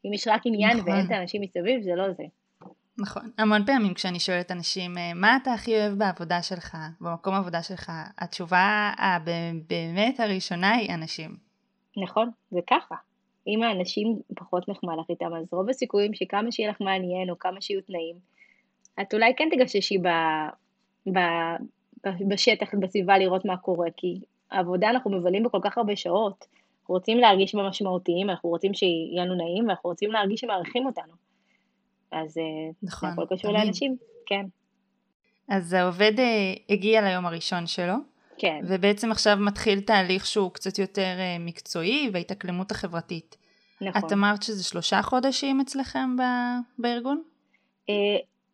אם 0.06 0.14
יש 0.14 0.28
רק 0.28 0.42
עניין 0.46 0.78
נכון. 0.78 0.92
ואין 0.92 1.06
את 1.06 1.12
האנשים 1.12 1.42
מסביב, 1.42 1.82
זה 1.82 1.92
לא 1.96 2.12
זה. 2.14 2.24
נכון. 3.00 3.32
המון 3.38 3.66
פעמים 3.66 3.94
כשאני 3.94 4.20
שואלת 4.20 4.52
אנשים, 4.52 4.98
אה, 4.98 5.14
מה 5.16 5.38
אתה 5.42 5.54
הכי 5.54 5.76
אוהב 5.78 5.94
בעבודה 5.94 6.42
שלך, 6.42 6.78
במקום 7.02 7.34
העבודה 7.34 7.64
שלך, 7.64 7.92
התשובה 8.18 8.92
הבאמת 8.98 10.20
הראשונה 10.20 10.72
היא 10.72 10.94
אנשים. 10.94 11.38
נכון, 11.98 12.30
זה 12.52 12.60
ככה. 12.70 12.96
אם 13.48 13.64
האנשים 13.64 14.20
פחות 14.36 14.70
נחמד 14.70 14.94
לך 15.00 15.06
איתם, 15.10 15.34
אז 15.34 15.54
רוב 15.54 15.70
הסיכויים 15.70 16.14
שכמה 16.14 16.52
שיהיה 16.52 16.70
לך 16.70 16.82
מעניין 16.82 17.30
או 17.30 17.40
כמה 17.40 17.62
שיהיו 17.62 17.82
תנאים, 17.82 18.16
את 19.02 19.14
אולי 19.14 19.34
כן 19.38 19.50
תגששי 19.52 19.98
ב, 19.98 20.08
ב, 21.14 21.20
ב, 22.06 22.10
בשטח, 22.28 22.68
בסביבה, 22.80 23.18
לראות 23.18 23.46
מה 23.46 23.58
קורה, 23.58 23.88
כי 23.98 24.20
העבודה 24.52 24.90
אנחנו 24.90 25.12
מבלים 25.12 25.44
בכל 25.44 25.60
כך 25.64 25.78
הרבה 25.78 25.96
שעות, 25.96 26.46
אנחנו 26.82 26.96
רוצים 26.96 27.18
להרגיש 27.18 27.56
בה 27.56 27.70
משמעותיים, 27.70 28.30
אנחנו 28.30 28.50
רוצים 28.50 28.74
שיהיה 28.74 29.26
לנו 29.26 29.36
נעים, 29.36 29.68
ואנחנו 29.68 29.90
רוצים 29.90 30.12
להרגיש 30.12 30.40
שמעריכים 30.40 30.86
אותנו. 30.86 31.14
אז 32.12 32.38
אה, 32.38 32.44
נכון, 32.84 33.10
זה 33.10 33.22
הכל 33.22 33.36
קשור 33.36 33.52
תמיד. 33.52 33.64
לאנשים, 33.64 33.98
כן. 34.26 34.46
אז 35.50 35.74
העובד 35.74 36.20
אה, 36.20 36.54
הגיע 36.70 37.02
ליום 37.02 37.26
הראשון 37.26 37.68
שלו, 37.68 37.94
כן. 38.38 38.60
ובעצם 38.68 39.12
עכשיו 39.12 39.38
מתחיל 39.40 39.82
תהליך 39.82 40.26
שהוא 40.26 40.52
קצת 40.52 40.80
יותר 40.80 41.16
אה, 41.20 41.38
מקצועי 41.40 42.10
והתאקלמות 42.14 42.72
החברתית. 42.72 43.38
נכון. 43.82 44.02
את 44.06 44.12
אמרת 44.14 44.44
שזה 44.44 44.64
שלושה 44.64 45.02
חודשים 45.02 45.62
אצלכם 45.62 46.16
ב- 46.18 46.82
בארגון? 46.82 47.24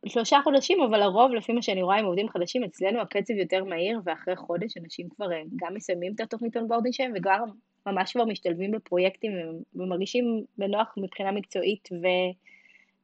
שלושה 0.05 0.39
חודשים, 0.43 0.81
אבל 0.81 0.99
לרוב, 0.99 1.31
לפי 1.31 1.53
מה 1.53 1.61
שאני 1.61 1.81
רואה 1.83 1.97
עם 1.97 2.05
עובדים 2.05 2.29
חדשים, 2.29 2.63
אצלנו 2.63 3.01
הקצב 3.01 3.33
יותר 3.33 3.63
מהיר, 3.63 3.99
ואחרי 4.05 4.35
חודש 4.35 4.77
אנשים 4.77 5.09
כבר 5.09 5.25
גם 5.55 5.73
מסיימים 5.73 6.13
את 6.15 6.19
התוכנית 6.19 6.57
onboarding 6.57 6.93
שלהם, 6.93 7.11
וגם 7.15 7.39
ממש 7.85 8.13
כבר 8.13 8.25
משתלבים 8.25 8.71
בפרויקטים 8.71 9.31
ומרגישים 9.75 10.43
בנוח 10.57 10.93
מבחינה 10.97 11.31
מקצועית 11.31 11.89
ו, 11.91 12.05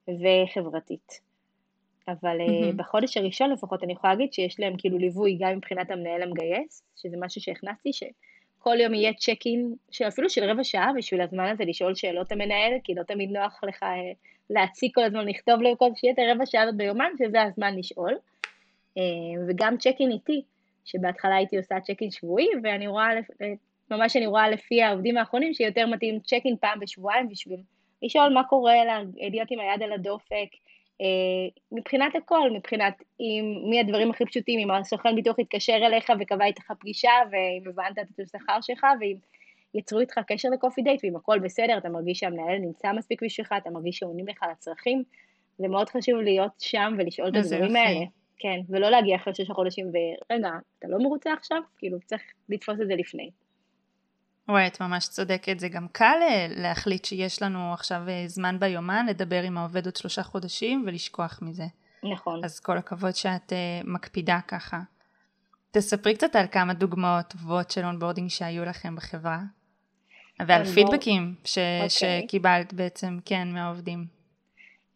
וחברתית. 0.07 1.28
אבל 2.11 2.37
mm-hmm. 2.39 2.75
בחודש 2.75 3.17
הראשון 3.17 3.51
לפחות 3.51 3.83
אני 3.83 3.93
יכולה 3.93 4.13
להגיד 4.13 4.33
שיש 4.33 4.59
להם 4.59 4.73
כאילו 4.77 4.97
ליווי 4.97 5.37
גם 5.39 5.57
מבחינת 5.57 5.91
המנהל 5.91 6.23
המגייס, 6.23 6.83
שזה 6.95 7.17
משהו 7.19 7.41
שהכנסתי, 7.41 7.93
שכל 7.93 8.79
יום 8.79 8.93
יהיה 8.93 9.13
check 9.13 9.45
in, 9.45 9.75
אפילו 10.07 10.29
של 10.29 10.43
רבע 10.43 10.63
שעה 10.63 10.91
בשביל 10.97 11.21
הזמן 11.21 11.45
הזה 11.45 11.65
לשאול 11.65 11.95
שאלות 11.95 12.31
המנהל, 12.31 12.73
כי 12.83 12.95
לא 12.95 13.03
תמיד 13.03 13.29
נוח 13.29 13.63
לך 13.63 13.83
אה, 13.83 14.11
להציג 14.49 14.91
כל 14.93 15.03
הזמן, 15.03 15.27
לכתוב 15.27 15.61
לו 15.61 15.77
כל 15.77 15.89
שיהיה 15.95 16.13
את 16.13 16.19
הרבע 16.19 16.45
שעה 16.45 16.63
הזאת 16.63 16.75
ביומן, 16.75 17.11
שזה 17.19 17.41
הזמן 17.41 17.75
לשאול. 17.75 18.17
אה, 18.97 19.03
וגם 19.47 19.77
צ'ק 19.77 19.95
אין 19.99 20.11
איתי, 20.11 20.41
שבהתחלה 20.85 21.35
הייתי 21.35 21.57
עושה 21.57 21.79
צ'ק 21.79 22.01
אין 22.01 22.11
שבועי, 22.11 22.47
ואני 22.63 22.87
רואה, 22.87 23.09
ממש 23.91 24.15
אני 24.15 24.27
רואה 24.27 24.49
לפי 24.49 24.81
העובדים 24.83 25.17
האחרונים 25.17 25.53
שיותר 25.53 25.87
מתאים 25.87 26.19
צ'ק 26.19 26.41
אין 26.45 26.55
פעם 26.59 26.79
בשבועיים 26.79 27.29
בשביל 27.29 27.59
לשאול 28.01 28.33
מה 28.33 28.43
קורה, 28.43 28.73
להיות 29.31 29.51
עם 29.51 29.59
היד 29.59 29.83
על 29.83 29.91
הדופק, 29.91 30.49
מבחינת 31.71 32.15
הכל, 32.15 32.51
מבחינת 32.51 33.03
עם, 33.19 33.69
מי 33.69 33.79
הדברים 33.79 34.09
הכי 34.09 34.25
פשוטים, 34.25 34.59
אם 34.59 34.71
הסוכן 34.71 35.15
ביטוח 35.15 35.39
יתקשר 35.39 35.75
אליך 35.75 36.12
וקבע 36.19 36.45
איתך 36.45 36.71
פגישה, 36.79 37.12
ואם 37.31 37.69
הבנת 37.69 37.99
את 37.99 38.19
השכר 38.19 38.62
שלך, 38.62 38.85
ואם 38.99 39.15
יצרו 39.73 39.99
איתך 39.99 40.19
קשר 40.27 40.49
לקופי 40.49 40.81
דייט, 40.81 41.03
ואם 41.03 41.15
הכל 41.15 41.39
בסדר, 41.39 41.77
אתה 41.77 41.89
מרגיש 41.89 42.19
שהמנהל 42.19 42.57
נמצא 42.57 42.91
מספיק 42.91 43.23
בשבילך, 43.23 43.53
אתה 43.57 43.69
מרגיש 43.69 43.97
שעונים 43.97 44.27
לך 44.27 44.43
לצרכים, 44.51 45.03
זה 45.57 45.67
מאוד 45.67 45.89
חשוב 45.89 46.15
להיות 46.15 46.51
שם 46.59 46.95
ולשאול 46.97 47.27
את 47.27 47.35
הדברים 47.35 47.75
האלה. 47.75 48.05
כן, 48.39 48.59
ולא 48.69 48.89
להגיע 48.89 49.15
אחרי 49.15 49.35
שישה 49.35 49.53
חודשים 49.53 49.85
ורגע, 49.88 50.49
אתה 50.79 50.88
לא 50.88 50.97
מרוצה 50.97 51.33
עכשיו? 51.33 51.62
כאילו, 51.77 51.97
צריך 52.05 52.21
לתפוס 52.49 52.81
את 52.81 52.88
זה 52.88 52.95
לפני. 52.95 53.29
וואי, 54.49 54.67
את 54.67 54.81
ממש 54.81 55.07
צודקת, 55.07 55.59
זה 55.59 55.69
גם 55.69 55.88
קל 55.91 56.17
אה, 56.21 56.47
להחליט 56.49 57.05
שיש 57.05 57.41
לנו 57.41 57.73
עכשיו 57.73 58.01
אה, 58.09 58.23
זמן 58.27 58.59
ביומן 58.59 59.05
לדבר 59.05 59.43
עם 59.43 59.57
העובד 59.57 59.85
עוד 59.85 59.95
שלושה 59.95 60.23
חודשים 60.23 60.83
ולשכוח 60.88 61.39
מזה. 61.41 61.65
נכון. 62.13 62.43
אז 62.43 62.59
כל 62.59 62.77
הכבוד 62.77 63.15
שאת 63.15 63.53
uh, 63.53 63.88
מקפידה 63.88 64.39
ככה. 64.47 64.79
תספרי 65.71 66.15
קצת 66.15 66.35
על 66.35 66.47
כמה 66.51 66.73
דוגמאות 66.73 67.25
טובות 67.27 67.71
של 67.71 67.85
onboarding 67.85 68.29
שהיו 68.29 68.65
לכם 68.65 68.95
בחברה, 68.95 69.39
ועל 70.47 70.65
פידבקים 70.65 71.35
ש- 71.43 71.57
okay. 71.57 71.83
אוקיי. 71.83 72.21
שקיבלת 72.23 72.73
בעצם, 72.73 73.19
כן, 73.25 73.47
מהעובדים. 73.53 74.05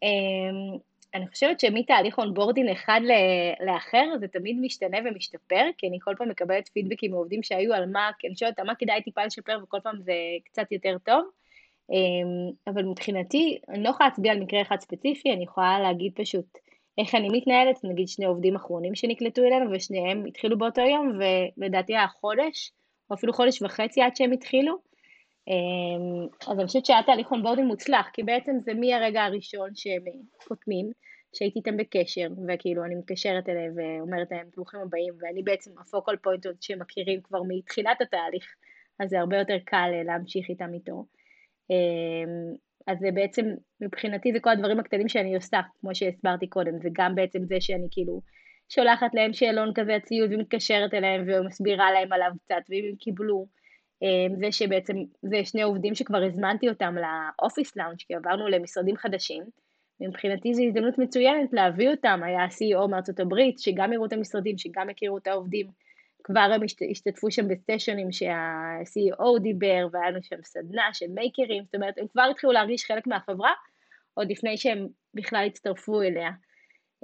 Um, 0.04 0.78
אני 1.14 1.28
חושבת 1.28 1.60
שמתהליך 1.60 2.18
onboarding 2.18 2.70
אחד 2.70 3.00
לאחר 3.66 4.04
זה 4.20 4.28
תמיד 4.28 4.56
משתנה 4.60 4.98
ומשתפר, 5.04 5.64
כי 5.78 5.88
אני 5.88 5.98
כל 6.00 6.14
פעם 6.18 6.28
מקבלת 6.28 6.68
פידבקים 6.68 7.10
מעובדים 7.10 7.42
שהיו 7.42 7.74
על 7.74 7.86
מה, 7.86 8.10
כי 8.18 8.26
אני 8.26 8.36
שואלת 8.36 8.60
מה 8.60 8.74
כדאי 8.74 9.02
טיפה 9.02 9.24
לשפר 9.24 9.58
וכל 9.62 9.78
פעם 9.82 10.00
זה 10.00 10.12
קצת 10.44 10.72
יותר 10.72 10.96
טוב. 11.04 11.24
אמ, 11.90 12.50
אבל 12.66 12.82
מבחינתי, 12.82 13.58
אני 13.68 13.82
לא 13.82 13.88
יכולה 13.88 14.08
להצביע 14.08 14.32
על 14.32 14.40
מקרה 14.40 14.62
אחד 14.62 14.76
ספציפי, 14.80 15.32
אני 15.32 15.44
יכולה 15.44 15.80
להגיד 15.80 16.12
פשוט 16.14 16.58
איך 16.98 17.14
אני 17.14 17.28
מתנהלת, 17.32 17.84
נגיד 17.84 18.08
שני 18.08 18.24
עובדים 18.24 18.56
אחרונים 18.56 18.94
שנקלטו 18.94 19.42
אלינו 19.42 19.70
ושניהם 19.72 20.26
התחילו 20.26 20.58
באותו 20.58 20.80
יום, 20.80 21.18
ולדעתי 21.58 21.96
היה 21.96 22.08
חודש, 22.08 22.72
או 23.10 23.14
אפילו 23.14 23.32
חודש 23.32 23.62
וחצי 23.62 24.02
עד 24.02 24.16
שהם 24.16 24.32
התחילו. 24.32 24.93
אמ, 25.48 26.28
אז 26.48 26.58
אני 26.58 26.66
חושבת 26.66 26.86
שהיה 26.86 27.02
תהליך 27.06 27.30
onboarding 27.32 27.68
מוצלח, 27.68 28.06
כי 28.12 28.22
בעצם 28.22 28.52
זה 28.64 28.74
מהרגע 28.74 29.24
הראשון 29.24 29.70
שהם 29.74 30.02
חותמים, 30.48 30.90
שהייתי 31.36 31.58
איתם 31.58 31.76
בקשר, 31.76 32.28
וכאילו 32.48 32.84
אני 32.84 32.94
מתקשרת 32.94 33.48
אליהם 33.48 33.72
ואומרת 33.76 34.30
להם 34.30 34.46
ברוכים 34.56 34.80
הבאים, 34.80 35.14
ואני 35.20 35.42
בעצם 35.42 35.70
ה 35.80 35.86
focal 35.86 36.16
point 36.16 36.46
שהם 36.60 36.78
מכירים 36.78 37.20
כבר 37.22 37.40
מתחילת 37.48 38.00
התהליך, 38.00 38.54
אז 39.00 39.08
זה 39.10 39.20
הרבה 39.20 39.38
יותר 39.38 39.56
קל 39.64 39.88
להמשיך 40.04 40.48
איתם 40.48 40.74
איתו. 40.74 41.06
אמ, 41.70 42.54
אז 42.86 42.98
זה 42.98 43.08
בעצם, 43.14 43.46
מבחינתי 43.80 44.32
זה 44.32 44.40
כל 44.40 44.50
הדברים 44.50 44.80
הקטנים 44.80 45.08
שאני 45.08 45.34
עושה, 45.34 45.60
כמו 45.80 45.94
שהסברתי 45.94 46.46
קודם, 46.48 46.78
זה 46.82 46.88
גם 46.92 47.14
בעצם 47.14 47.38
זה 47.44 47.56
שאני 47.60 47.86
כאילו 47.90 48.20
שולחת 48.68 49.14
להם 49.14 49.32
שאלון 49.32 49.72
כזה 49.74 49.96
ציוד 50.04 50.32
ומתקשרת 50.32 50.94
אליהם 50.94 51.24
ומסבירה 51.26 51.92
להם 51.92 52.12
עליו 52.12 52.30
קצת, 52.44 52.62
ואם 52.70 52.84
הם 52.90 52.96
קיבלו, 52.96 53.46
זה 54.38 54.52
שבעצם 54.52 54.94
זה 55.22 55.44
שני 55.44 55.62
עובדים 55.62 55.94
שכבר 55.94 56.22
הזמנתי 56.22 56.68
אותם 56.68 56.94
לאופיס 56.94 57.76
לאונג' 57.76 57.98
כי 57.98 58.14
עברנו 58.14 58.48
למשרדים 58.48 58.96
חדשים, 58.96 59.42
מבחינתי 60.00 60.54
זו 60.54 60.62
הזדמנות 60.62 60.98
מצוינת 60.98 61.52
להביא 61.52 61.90
אותם, 61.90 62.20
היה 62.24 62.46
CEO 62.46 62.88
מארצות 62.90 63.20
הברית, 63.20 63.58
שגם 63.58 63.92
יראו 63.92 64.06
את 64.06 64.12
המשרדים, 64.12 64.58
שגם 64.58 64.90
יכירו 64.90 65.18
את 65.18 65.26
העובדים, 65.26 65.66
כבר 66.24 66.40
הם 66.54 66.60
השתתפו 66.90 67.30
שם 67.30 67.48
בסטיישנים 67.48 68.12
שה-CEO 68.12 69.42
דיבר, 69.42 69.86
והיה 69.92 70.10
לנו 70.10 70.22
שם 70.22 70.36
סדנה 70.44 70.88
של 70.92 71.06
מייקרים, 71.14 71.64
זאת 71.64 71.74
אומרת, 71.74 71.98
הם 71.98 72.06
כבר 72.08 72.22
התחילו 72.30 72.52
להרגיש 72.52 72.84
חלק 72.84 73.06
מהחברה, 73.06 73.52
עוד 74.14 74.30
לפני 74.30 74.56
שהם 74.56 74.86
בכלל 75.14 75.46
הצטרפו 75.46 76.02
אליה. 76.02 76.30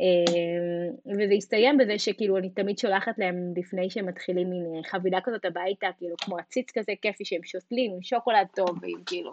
אמ, 0.01 1.15
וזה 1.15 1.35
הסתיים 1.35 1.79
בזה 1.79 1.99
שכאילו 1.99 2.37
אני 2.37 2.51
תמיד 2.51 2.79
שולחת 2.79 3.19
להם 3.19 3.53
לפני 3.57 3.91
שהם 3.91 4.07
מתחילים 4.07 4.51
מין 4.51 4.83
חבילה 4.87 5.21
כזאת 5.21 5.45
הביתה, 5.45 5.87
כאילו 5.99 6.17
כמו 6.17 6.39
עציץ 6.39 6.71
כזה 6.79 6.93
כיפי 7.03 7.25
שהם 7.25 7.45
שותלים 7.45 7.93
עם 7.95 8.03
שוקולד 8.03 8.47
טוב 8.57 8.79
ועם 8.83 9.03
כאילו 9.07 9.33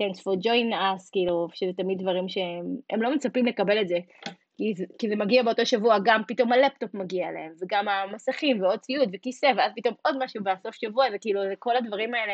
thanks 0.00 0.18
for 0.18 0.44
join 0.44 0.72
us, 0.72 1.10
כאילו, 1.12 1.48
שזה 1.52 1.72
תמיד 1.76 1.98
דברים 1.98 2.28
שהם 2.28 3.02
לא 3.02 3.14
מצפים 3.14 3.46
לקבל 3.46 3.80
את 3.80 3.88
זה, 3.88 3.98
כי 4.56 4.74
זה, 4.76 4.84
כי 4.98 5.08
זה 5.08 5.16
מגיע 5.16 5.42
באותו 5.42 5.66
שבוע, 5.66 5.96
גם 6.04 6.22
פתאום 6.28 6.52
הלפטופ 6.52 6.94
מגיע 6.94 7.30
להם, 7.30 7.52
וגם 7.62 7.88
המסכים, 7.88 8.62
ועוד 8.62 8.78
ציוד, 8.78 9.08
וכיסא, 9.12 9.52
ואז 9.56 9.72
פתאום 9.76 9.94
עוד 10.02 10.24
משהו 10.24 10.44
בסוף 10.44 10.74
שבוע, 10.74 11.10
זה 11.10 11.18
כאילו, 11.18 11.40
כל 11.58 11.76
הדברים 11.76 12.14
האלה, 12.14 12.32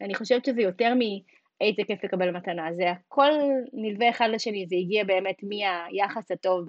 אני 0.00 0.14
חושבת 0.14 0.44
שזה 0.44 0.62
יותר 0.62 0.94
מאיזה 1.60 1.82
כיף 1.86 2.04
לקבל 2.04 2.30
מתנה, 2.30 2.72
זה 2.72 2.90
הכל 2.90 3.30
נלווה 3.72 4.10
אחד 4.10 4.28
לשני, 4.32 4.66
זה 4.66 4.76
הגיע 4.76 5.04
באמת 5.04 5.36
מהיחס 5.42 6.30
הטוב 6.30 6.66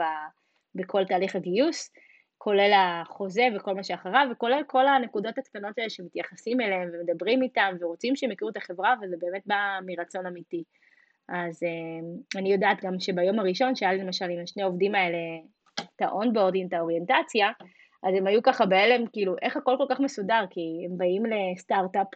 בכל 0.75 1.05
תהליך 1.05 1.35
הגיוס, 1.35 1.91
כולל 2.37 2.71
החוזה 2.75 3.47
וכל 3.55 3.73
מה 3.73 3.83
שאחריו, 3.83 4.27
וכולל 4.31 4.61
כל 4.67 4.87
הנקודות 4.87 5.37
הקטנות 5.37 5.77
האלה 5.77 5.89
שמתייחסים 5.89 6.61
אליהם 6.61 6.89
ומדברים 6.93 7.41
איתם 7.41 7.73
ורוצים 7.81 8.15
שהם 8.15 8.31
יכירו 8.31 8.51
את 8.51 8.57
החברה, 8.57 8.95
וזה 9.01 9.15
באמת 9.19 9.41
בא 9.45 9.79
מרצון 9.85 10.25
אמיתי. 10.25 10.63
אז 11.29 11.63
אה, 11.63 12.39
אני 12.39 12.53
יודעת 12.53 12.83
גם 12.83 12.99
שביום 12.99 13.39
הראשון, 13.39 13.75
שהיה 13.75 13.93
לי 13.93 13.99
למשל 13.99 14.29
עם 14.29 14.43
השני 14.43 14.63
עובדים 14.63 14.95
האלה 14.95 15.17
את 15.79 16.01
ה 16.01 16.07
onboarding, 16.07 16.67
את 16.67 16.73
האוריינטציה, 16.73 17.51
אז 18.03 18.15
הם 18.17 18.27
היו 18.27 18.43
ככה 18.43 18.65
בהלם, 18.65 19.07
כאילו, 19.07 19.35
איך 19.41 19.57
הכל 19.57 19.75
כל 19.77 19.85
כך 19.89 19.99
מסודר, 19.99 20.45
כי 20.49 20.61
הם 20.85 20.97
באים 20.97 21.23
לסטארט-אפ, 21.25 22.07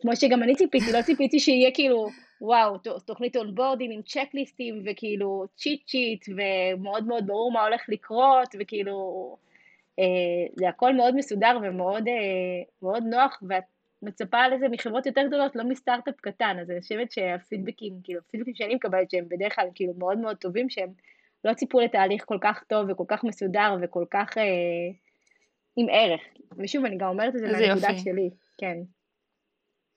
כמו 0.00 0.16
שגם 0.16 0.42
אני 0.42 0.54
ציפיתי, 0.56 0.92
לא 0.92 1.02
ציפיתי 1.02 1.40
שיהיה 1.40 1.70
כאילו, 1.74 2.08
וואו, 2.40 2.78
תוכנית 3.04 3.36
onboarding 3.36 3.92
עם 3.92 4.02
צ'קליסטים, 4.02 4.82
וכאילו 4.86 5.46
cheat 5.56 5.86
sheet, 5.86 6.24
ומאוד 6.28 7.06
מאוד 7.06 7.26
ברור 7.26 7.52
מה 7.52 7.64
הולך 7.64 7.82
לקרות, 7.88 8.54
וכאילו, 8.60 9.36
אה, 9.98 10.04
זה 10.56 10.68
הכל 10.68 10.94
מאוד 10.94 11.16
מסודר 11.16 11.58
ומאוד 11.62 12.08
אה, 12.08 12.14
מאוד 12.82 13.02
נוח, 13.02 13.42
ואת 13.48 13.64
מצפה 14.02 14.48
לזה 14.48 14.68
מחברות 14.68 15.06
יותר 15.06 15.26
גדולות, 15.26 15.56
לא 15.56 15.64
מסטארט-אפ 15.64 16.20
קטן, 16.20 16.56
אז 16.60 16.70
אני 16.70 16.80
חושבת 16.80 17.12
שהפידבקים, 17.12 17.92
כאילו, 18.04 18.20
הפידבקים 18.28 18.54
שאני 18.54 18.74
מקבלת 18.74 19.10
שהם 19.10 19.24
בדרך 19.28 19.54
כלל 19.54 19.68
כאילו 19.74 19.92
מאוד 19.98 20.18
מאוד 20.18 20.36
טובים, 20.36 20.70
שהם 20.70 20.92
לא 21.44 21.54
ציפו 21.54 21.80
לתהליך 21.80 22.24
כל 22.24 22.38
כך 22.40 22.64
טוב 22.64 22.90
וכל 22.90 23.04
כך 23.08 23.24
מסודר 23.24 23.76
וכל 23.82 24.04
כך 24.10 24.38
אה, 24.38 24.44
עם 25.76 25.86
ערך. 25.90 26.20
ושוב, 26.58 26.84
אני 26.84 26.96
גם 26.96 27.08
אומרת 27.08 27.34
את 27.34 27.40
זה 27.40 27.46
מהנקודה 27.52 27.98
שלי, 27.98 28.30
כן. 28.58 28.78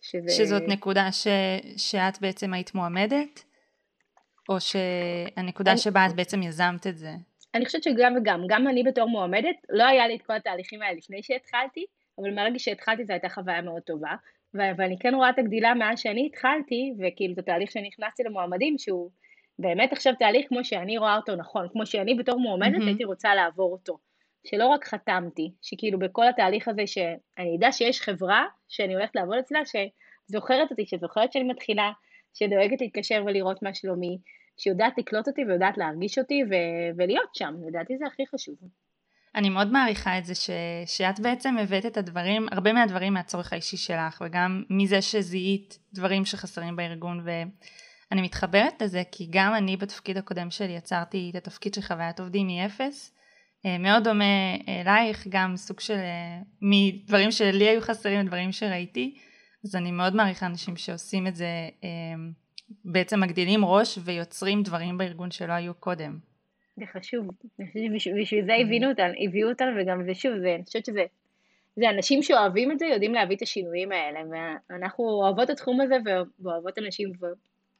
שזה... 0.01 0.29
שזאת 0.29 0.63
נקודה 0.67 1.11
ש... 1.11 1.27
שאת 1.77 2.21
בעצם 2.21 2.53
היית 2.53 2.75
מועמדת? 2.75 3.43
או 4.49 4.57
שהנקודה 4.59 5.71
אני... 5.71 5.79
שבה 5.79 6.05
את 6.05 6.15
בעצם 6.15 6.41
יזמת 6.43 6.87
את 6.87 6.97
זה? 6.97 7.11
אני 7.55 7.65
חושבת 7.65 7.83
שגם 7.83 8.13
וגם, 8.17 8.41
גם 8.47 8.67
אני 8.67 8.83
בתור 8.83 9.09
מועמדת, 9.09 9.55
לא 9.69 9.83
היה 9.83 10.07
לי 10.07 10.15
את 10.15 10.21
כל 10.21 10.33
התהליכים 10.33 10.81
האלה 10.81 10.97
לפני 10.97 11.23
שהתחלתי, 11.23 11.85
אבל 12.19 12.35
מהרגע 12.35 12.59
שהתחלתי 12.59 13.05
זו 13.05 13.13
הייתה 13.13 13.29
חוויה 13.29 13.61
מאוד 13.61 13.81
טובה, 13.81 14.15
ואני 14.53 14.95
כן 14.99 15.15
רואה 15.15 15.29
את 15.29 15.39
הגדילה 15.39 15.73
מאז 15.73 15.99
שאני 15.99 16.25
התחלתי, 16.25 16.93
וכאילו 16.99 17.33
זה 17.35 17.41
תהליך 17.41 17.71
שנכנסתי 17.71 18.23
למועמדים, 18.23 18.77
שהוא 18.77 19.11
באמת 19.59 19.93
עכשיו 19.93 20.13
תהליך 20.19 20.45
כמו 20.49 20.63
שאני 20.63 20.97
רואה 20.97 21.15
אותו 21.15 21.35
נכון, 21.35 21.67
כמו 21.71 21.85
שאני 21.85 22.15
בתור 22.15 22.39
מועמדת 22.39 22.81
mm-hmm. 22.81 22.85
הייתי 22.85 23.03
רוצה 23.03 23.35
לעבור 23.35 23.71
אותו. 23.71 23.97
שלא 24.43 24.67
רק 24.67 24.85
חתמתי, 24.87 25.51
שכאילו 25.61 25.99
בכל 25.99 26.27
התהליך 26.27 26.67
הזה 26.67 26.87
שאני 26.87 27.57
אדע 27.57 27.71
שיש 27.71 28.01
חברה 28.01 28.45
שאני 28.69 28.93
הולכת 28.93 29.15
לעבוד 29.15 29.37
אצלה, 29.37 29.59
שזוכרת 29.65 30.71
אותי, 30.71 30.85
שזוכרת 30.85 31.33
שאני 31.33 31.43
מתחילה, 31.43 31.91
שדואגת 32.33 32.81
להתקשר 32.81 33.23
ולראות 33.25 33.63
מה 33.63 33.73
שלומי, 33.73 34.17
שיודעת 34.57 34.93
לקלוט 34.97 35.27
אותי 35.27 35.41
ויודעת 35.45 35.77
להרגיש 35.77 36.17
אותי 36.17 36.43
ו- 36.43 36.97
ולהיות 36.97 37.35
שם, 37.35 37.53
לדעתי 37.67 37.97
זה 37.97 38.05
הכי 38.07 38.23
חשוב. 38.27 38.55
אני 39.35 39.49
מאוד 39.49 39.71
מעריכה 39.71 40.17
את 40.17 40.25
זה 40.25 40.35
ש, 40.35 40.49
שאת 40.85 41.19
בעצם 41.19 41.57
הבאת 41.57 41.85
את 41.85 41.97
הדברים, 41.97 42.47
הרבה 42.51 42.73
מהדברים 42.73 43.13
מהצורך 43.13 43.53
האישי 43.53 43.77
שלך 43.77 44.23
וגם 44.25 44.63
מזה 44.69 45.01
שזיהית 45.01 45.79
דברים 45.93 46.25
שחסרים 46.25 46.75
בארגון 46.75 47.25
ואני 47.25 48.21
מתחברת 48.21 48.81
לזה 48.81 49.03
כי 49.11 49.27
גם 49.29 49.53
אני 49.55 49.77
בתפקיד 49.77 50.17
הקודם 50.17 50.51
שלי 50.51 50.71
יצרתי 50.71 51.29
את 51.31 51.35
התפקיד 51.35 51.73
של 51.73 51.81
חוויית 51.81 52.19
עובדים 52.19 52.47
מאפס 52.47 53.15
מאוד 53.79 54.03
דומה 54.03 54.55
אלייך 54.67 55.27
גם 55.29 55.57
סוג 55.57 55.79
של 55.79 55.93
אה, 55.93 56.39
מדברים 56.61 57.31
שלי 57.31 57.69
היו 57.69 57.81
חסרים 57.81 58.19
לדברים 58.19 58.51
שראיתי 58.51 59.17
אז 59.65 59.75
אני 59.75 59.91
מאוד 59.91 60.15
מעריכה 60.15 60.45
אנשים 60.45 60.77
שעושים 60.77 61.27
את 61.27 61.35
זה, 61.35 61.47
בעצם 62.85 63.19
מגדילים 63.19 63.65
ראש 63.65 63.99
ויוצרים 64.03 64.63
דברים 64.63 64.97
בארגון 64.97 65.31
שלא 65.31 65.53
היו 65.53 65.73
קודם. 65.73 66.19
זה 66.77 66.85
חשוב, 66.85 67.27
בשביל 68.21 68.45
זה 68.45 68.53
הביאו 68.61 68.89
אותנו, 68.89 69.13
הביאו 69.27 69.49
אותנו 69.49 69.71
וגם 69.81 70.03
זה 70.05 70.13
שוב, 70.13 70.31
זה, 70.41 70.55
אני 70.55 70.63
חושבת 70.63 70.85
שזה, 70.85 71.03
זה 71.75 71.89
אנשים 71.89 72.23
שאוהבים 72.23 72.71
את 72.71 72.79
זה, 72.79 72.85
יודעים 72.85 73.13
להביא 73.13 73.35
את 73.35 73.41
השינויים 73.41 73.91
האלה, 73.91 74.19
ואנחנו 74.69 75.03
אוהבות 75.03 75.43
את 75.43 75.49
התחום 75.49 75.81
הזה 75.81 75.95
ואוהבות 76.39 76.77
אנשים 76.77 77.11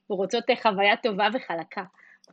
ורוצות 0.10 0.44
חוויה 0.62 0.96
טובה 1.04 1.28
וחלקה. 1.34 1.84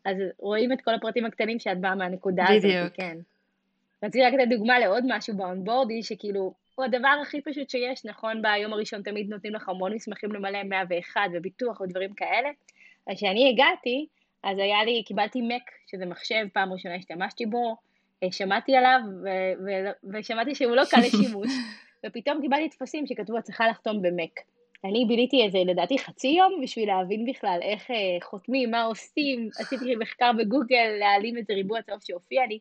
אז 0.04 0.16
רואים 0.38 0.72
את 0.72 0.80
כל 0.80 0.94
הפרטים 0.94 1.24
הקטנים 1.24 1.58
שאת 1.58 1.80
באה 1.80 1.94
מהנקודה 1.94 2.44
הזאת. 2.48 2.92
כן. 2.94 3.18
רציתי 4.02 4.24
רק 4.24 4.32
לתת 4.32 4.48
דוגמה 4.48 4.78
לעוד 4.78 5.04
משהו 5.06 5.36
באונבורדי, 5.36 6.02
שכאילו, 6.02 6.54
הוא 6.74 6.84
הדבר 6.84 7.18
הכי 7.22 7.40
פשוט 7.40 7.70
שיש, 7.70 8.04
נכון, 8.04 8.42
ביום 8.42 8.72
הראשון 8.72 9.02
תמיד 9.02 9.30
נותנים 9.30 9.54
לך 9.54 9.68
המון 9.68 9.94
מסמכים 9.94 10.32
למלא 10.32 10.62
101 10.62 11.20
וביטוח 11.34 11.80
ודברים 11.80 12.12
כאלה. 12.12 12.48
אז 13.06 13.16
כשאני 13.16 13.50
הגעתי, 13.50 14.06
אז 14.42 14.58
היה 14.58 14.84
לי, 14.84 15.02
קיבלתי 15.06 15.42
מק, 15.42 15.70
שזה 15.86 16.06
מחשב, 16.06 16.46
פעם 16.52 16.72
ראשונה 16.72 16.94
השתמשתי 16.94 17.46
בו, 17.46 17.76
אה, 18.22 18.32
שמעתי 18.32 18.76
עליו, 18.76 19.00
ו- 19.24 19.64
ו- 19.66 20.12
ושמעתי 20.12 20.54
שהוא 20.54 20.76
לא 20.76 20.82
קל 20.90 21.00
לשימוש, 21.00 21.50
ופתאום 22.06 22.40
קיבלתי 22.40 22.68
טפסים 22.68 23.06
שכתבו, 23.06 23.38
את 23.38 23.42
צריכה 23.42 23.68
לחתום 23.68 24.02
במק. 24.02 24.40
אני 24.84 25.04
ביליתי 25.08 25.42
איזה, 25.42 25.58
לדעתי, 25.66 25.98
חצי 25.98 26.28
יום 26.28 26.60
בשביל 26.62 26.88
להבין 26.88 27.26
בכלל 27.26 27.58
איך 27.62 27.90
אה, 27.90 27.96
חותמים, 28.22 28.70
מה 28.70 28.82
עושים, 28.82 29.48
עשיתי 29.58 29.96
מחקר 29.96 30.30
בגוגל, 30.38 30.96
להעלים 30.98 31.36
איזה 31.36 31.52
ריבוע 31.52 31.82
צהוב 31.82 32.00
שהופיע 32.02 32.46
לי, 32.46 32.58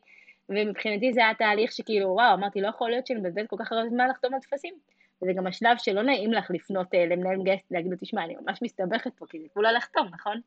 ומבחינתי 0.48 1.12
זה 1.12 1.20
היה 1.20 1.34
תהליך 1.34 1.72
שכאילו, 1.72 2.08
וואו, 2.08 2.34
אמרתי, 2.34 2.60
לא 2.60 2.68
יכול 2.68 2.90
להיות 2.90 3.06
שאני 3.06 3.20
מבזבז 3.20 3.46
כל 3.46 3.56
כך 3.58 3.72
הרבה 3.72 3.88
זמן 3.88 4.08
לחתום 4.08 4.34
על 4.34 4.40
טפסים. 4.40 4.74
וזה 5.22 5.32
גם 5.32 5.46
השלב 5.46 5.76
שלא 5.78 6.02
נעים 6.02 6.32
לך 6.32 6.50
לפנות 6.50 6.94
אה, 6.94 7.06
למנהל 7.06 7.42
גסט, 7.42 7.66
להגיד 7.70 7.90
לו, 7.90 7.96
תשמע, 8.00 8.24
אני 8.24 8.36
ממש 8.40 8.58
מסתבכת 8.62 9.10
פה, 9.18 9.26
כי 9.26 9.40
זה 9.40 9.46
כולה 9.54 9.72
לחתום, 9.72 10.08
נכון? 10.12 10.40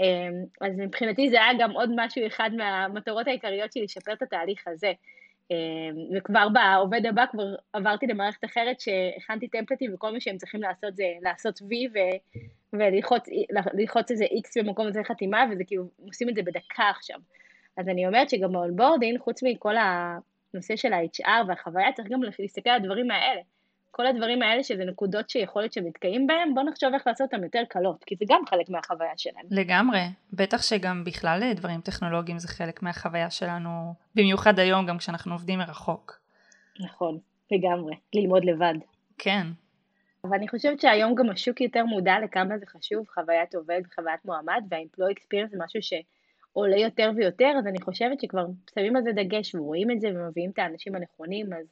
אה, 0.00 0.28
אז 0.60 0.78
מבחינתי 0.78 1.30
זה 1.30 1.36
היה 1.36 1.52
גם 1.58 1.70
עוד 1.70 1.90
משהו, 1.96 2.26
אחד 2.26 2.50
מהמטרות 2.56 3.26
העיקריות 3.26 3.72
שלי, 3.72 3.82
לשפר 3.84 4.12
את 4.12 4.22
התהליך 4.22 4.68
הזה. 4.68 4.92
אה, 5.52 5.56
וכבר 6.16 6.48
בעובד 6.48 7.06
הבא 7.06 7.24
כבר 7.30 7.54
עברתי 7.72 8.06
למערכת 8.06 8.44
אחרת 8.44 8.80
שהכנתי 8.80 9.48
טמפלטים 9.48 9.94
וכל 9.94 10.12
מה 10.12 10.20
שהם 10.20 10.38
צריכים 10.38 10.62
לעשות 10.62 10.96
זה 10.96 11.04
לעשות 11.22 11.60
וי 11.68 11.88
וללחוץ 12.72 14.10
איזה 14.10 14.24
איקס 14.24 14.56
במקום 14.56 14.86
הזה 14.86 15.04
חתימה 15.04 15.44
וזה 15.50 15.64
כאילו 15.64 15.84
עושים 16.06 16.28
את 16.28 16.34
זה 16.34 16.42
בדקה 16.42 16.90
עכשיו. 16.90 17.18
אז 17.78 17.88
אני 17.88 18.06
אומרת 18.06 18.30
שגם 18.30 18.52
ב 18.52 18.58
onboarding, 18.58 19.20
חוץ 19.20 19.42
מכל 19.42 19.74
הנושא 19.76 20.76
של 20.76 20.92
ה-HR 20.92 21.48
והחוויה, 21.48 21.92
צריך 21.92 22.08
גם 22.08 22.20
להסתכל 22.38 22.70
על 22.70 22.76
הדברים 22.76 23.10
האלה. 23.10 23.40
כל 23.90 24.06
הדברים 24.06 24.42
האלה 24.42 24.62
שזה 24.64 24.84
נקודות 24.84 25.30
שיכול 25.30 25.62
להיות 25.62 25.72
שמתקיים 25.72 26.26
בהם, 26.26 26.54
בוא 26.54 26.62
נחשוב 26.62 26.94
איך 26.94 27.06
לעשות 27.06 27.32
אותם 27.32 27.44
יותר 27.44 27.62
קלות, 27.68 28.04
כי 28.04 28.14
זה 28.16 28.24
גם 28.28 28.42
חלק 28.50 28.68
מהחוויה 28.68 29.12
שלהם. 29.16 29.44
לגמרי, 29.50 30.00
בטח 30.32 30.62
שגם 30.62 31.04
בכלל 31.04 31.52
דברים 31.56 31.80
טכנולוגיים 31.80 32.38
זה 32.38 32.48
חלק 32.48 32.82
מהחוויה 32.82 33.30
שלנו, 33.30 33.94
במיוחד 34.14 34.58
היום 34.58 34.86
גם 34.86 34.98
כשאנחנו 34.98 35.32
עובדים 35.32 35.58
מרחוק. 35.58 36.20
נכון, 36.80 37.18
לגמרי, 37.50 37.94
ללמוד 38.14 38.44
לבד. 38.44 38.74
כן. 39.18 39.46
אבל 40.24 40.34
אני 40.34 40.48
חושבת 40.48 40.80
שהיום 40.80 41.14
גם 41.14 41.30
השוק 41.30 41.60
יותר 41.60 41.84
מודע 41.84 42.14
לכמה 42.24 42.58
זה 42.58 42.66
חשוב, 42.66 43.06
חוויית 43.14 43.54
עובד, 43.54 43.80
חוויית 43.94 44.24
מועמד, 44.24 44.62
וה-employee 44.70 45.14
experience 45.14 45.50
זה 45.50 45.56
משהו 45.64 45.82
ש... 45.82 45.92
עולה 46.58 46.76
יותר 46.76 47.10
ויותר, 47.16 47.52
אז 47.58 47.66
אני 47.66 47.80
חושבת 47.80 48.20
שכבר 48.20 48.46
שמים 48.74 48.96
על 48.96 49.02
זה 49.02 49.12
דגש 49.12 49.54
ורואים 49.54 49.90
את 49.90 50.00
זה 50.00 50.08
ומביאים 50.14 50.50
את 50.50 50.58
האנשים 50.58 50.94
הנכונים, 50.94 51.52
אז 51.52 51.66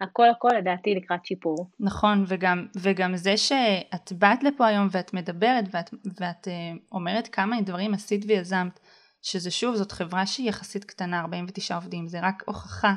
הכל 0.00 0.30
הכל 0.30 0.48
לדעתי 0.58 0.94
לקראת 0.94 1.26
שיפור. 1.26 1.70
נכון, 1.80 2.24
וגם, 2.28 2.66
וגם 2.82 3.16
זה 3.16 3.36
שאת 3.36 4.12
באת 4.12 4.42
לפה 4.42 4.66
היום 4.66 4.88
ואת 4.90 5.14
מדברת 5.14 5.64
ואת, 5.70 5.90
ואת 6.20 6.48
uh, 6.48 6.50
אומרת 6.92 7.28
כמה 7.28 7.60
דברים 7.60 7.94
עשית 7.94 8.24
ויזמת, 8.28 8.80
שזה 9.22 9.50
שוב, 9.50 9.74
זאת 9.74 9.92
חברה 9.92 10.26
שהיא 10.26 10.48
יחסית 10.48 10.84
קטנה, 10.84 11.20
49 11.20 11.74
עובדים, 11.74 12.08
זה 12.08 12.18
רק 12.22 12.42
הוכחה 12.46 12.94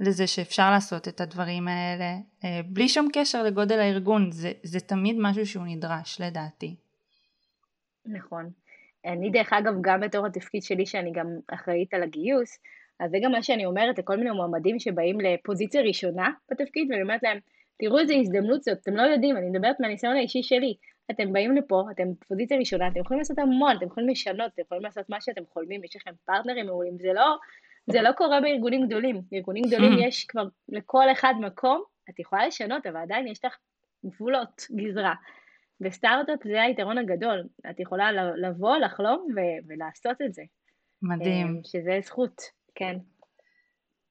לזה 0.00 0.26
שאפשר 0.26 0.70
לעשות 0.70 1.08
את 1.08 1.20
הדברים 1.20 1.68
האלה 1.68 2.16
uh, 2.40 2.44
בלי 2.66 2.88
שום 2.88 3.08
קשר 3.12 3.42
לגודל 3.42 3.78
הארגון, 3.80 4.32
זה, 4.32 4.52
זה 4.62 4.80
תמיד 4.80 5.16
משהו 5.18 5.46
שהוא 5.46 5.64
נדרש 5.66 6.20
לדעתי. 6.20 6.76
נכון. 8.06 8.50
אני 9.04 9.30
דרך 9.30 9.52
אגב, 9.52 9.72
גם 9.80 10.00
בתור 10.00 10.26
התפקיד 10.26 10.62
שלי 10.62 10.86
שאני 10.86 11.12
גם 11.12 11.26
אחראית 11.48 11.94
על 11.94 12.02
הגיוס, 12.02 12.58
אז 13.00 13.10
זה 13.10 13.16
גם 13.22 13.32
מה 13.32 13.42
שאני 13.42 13.66
אומרת 13.66 13.98
לכל 13.98 14.16
מיני 14.16 14.30
מועמדים 14.30 14.78
שבאים 14.78 15.20
לפוזיציה 15.20 15.82
ראשונה 15.82 16.30
בתפקיד, 16.50 16.90
ואני 16.90 17.02
אומרת 17.02 17.22
להם, 17.22 17.38
תראו 17.78 17.98
איזה 17.98 18.14
הזדמנות 18.14 18.62
זאת, 18.62 18.78
אתם 18.82 18.96
לא 18.96 19.02
יודעים, 19.02 19.36
אני 19.36 19.50
מדברת 19.50 19.80
מהניסיון 19.80 20.16
האישי 20.16 20.42
שלי. 20.42 20.74
אתם 21.10 21.32
באים 21.32 21.56
לפה, 21.56 21.84
אתם 21.90 22.14
פוזיציה 22.28 22.58
ראשונה, 22.58 22.88
אתם 22.88 23.00
יכולים 23.00 23.18
לעשות 23.18 23.38
המון, 23.38 23.76
אתם 23.76 23.86
יכולים 23.86 24.08
לשנות, 24.08 24.52
אתם 24.54 24.62
יכולים 24.62 24.84
לעשות 24.84 25.08
מה 25.08 25.20
שאתם 25.20 25.42
חולמים, 25.52 25.84
יש 25.84 25.96
לכם 25.96 26.10
פרטנרים 26.24 26.66
מעולים, 26.66 26.98
זה 26.98 27.12
לא, 27.12 27.36
זה 27.86 28.02
לא 28.02 28.12
קורה 28.12 28.40
בארגונים 28.40 28.86
גדולים. 28.86 29.20
בארגונים 29.30 29.64
גדולים 29.66 29.98
יש 29.98 30.24
כבר 30.24 30.44
לכל 30.68 31.12
אחד 31.12 31.34
מקום, 31.40 31.82
את 32.10 32.18
יכולה 32.18 32.46
לשנות, 32.46 32.86
אבל 32.86 32.96
עדיין 32.96 33.26
יש 33.26 33.44
לך 33.44 33.56
גבולות 34.06 34.66
גזרה. 34.76 35.14
בסטארט-אפ 35.80 36.38
זה 36.44 36.62
היתרון 36.62 36.98
הגדול, 36.98 37.44
את 37.70 37.80
יכולה 37.80 38.12
לבוא, 38.36 38.76
לחלום 38.76 39.26
ו- 39.36 39.68
ולעשות 39.68 40.22
את 40.26 40.34
זה. 40.34 40.42
מדהים. 41.02 41.46
אה, 41.46 41.60
שזה 41.64 41.98
זכות, 42.04 42.42
כן. 42.74 42.96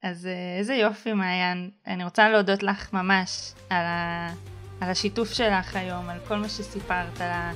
אז 0.03 0.27
אה, 0.27 0.57
איזה 0.57 0.73
יופי 0.73 1.13
מעיין, 1.13 1.71
אני 1.87 2.03
רוצה 2.03 2.29
להודות 2.29 2.63
לך 2.63 2.93
ממש 2.93 3.53
על, 3.69 3.85
ה... 3.85 4.27
על 4.81 4.89
השיתוף 4.89 5.33
שלך 5.33 5.75
היום, 5.75 6.09
על 6.09 6.19
כל 6.27 6.35
מה 6.35 6.49
שסיפרת, 6.49 7.21
על, 7.21 7.31
ה... 7.31 7.51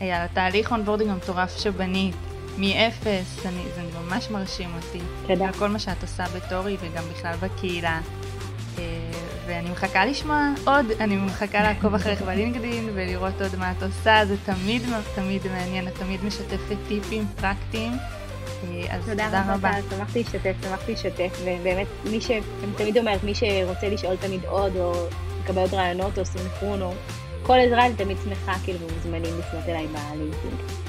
על 0.00 0.24
התהליך 0.24 0.72
onboarding 0.72 1.10
המטורף 1.10 1.58
שבנית, 1.58 2.16
מאפס, 2.58 3.46
אני... 3.46 3.62
זה 3.74 3.82
ממש 4.00 4.30
מרשים 4.30 4.68
אותי. 4.76 5.04
תודה. 5.26 5.46
על 5.46 5.52
כל 5.52 5.68
מה 5.68 5.78
שאת 5.78 6.02
עושה 6.02 6.24
בתורי 6.36 6.76
וגם 6.80 7.04
בכלל 7.12 7.34
בקהילה. 7.36 8.00
ואני 9.56 9.70
מחכה 9.70 10.04
לשמוע 10.04 10.48
עוד, 10.64 10.86
אני 11.00 11.16
מחכה 11.16 11.62
לעקוב 11.62 11.94
אחריך 11.94 12.22
בלינקדאין 12.22 12.88
ולראות 12.94 13.42
עוד 13.42 13.56
מה 13.58 13.72
את 13.72 13.82
עושה, 13.82 14.26
זה 14.26 14.36
תמיד 14.44 14.82
תמיד 15.14 15.42
מעניין, 15.46 15.88
את 15.88 15.94
תמיד 15.94 16.24
משתפת 16.24 16.76
טיפים 16.88 17.26
פרקטיים. 17.40 17.92
אז 18.90 19.04
תודה, 19.04 19.24
תודה 19.24 19.54
רבה. 19.54 19.70
שמחתי 19.90 20.18
להשתתף, 20.18 20.54
שמחתי 20.62 20.92
להשתתף, 20.92 21.38
ובאמת, 21.42 21.86
מי 22.10 22.20
ש... 22.20 22.30
אני 22.30 22.72
תמיד 22.76 22.98
אומרת, 22.98 23.24
מי 23.24 23.34
שרוצה 23.34 23.88
לשאול 23.88 24.16
תמיד 24.16 24.44
עוד, 24.44 24.76
או 24.76 24.92
לקבל 25.44 25.60
עוד 25.60 25.74
רעיונות, 25.74 26.18
או 26.18 26.24
סינכרון, 26.24 26.82
או 26.82 26.92
כל 27.42 27.58
עזרה, 27.66 27.86
אני 27.86 27.94
תמיד 27.94 28.16
שמחה, 28.24 28.54
כאילו, 28.64 28.78
מוזמנים 28.96 29.38
לפנות 29.38 29.64
אליי 29.68 29.86
בלינקדאין. 29.86 30.85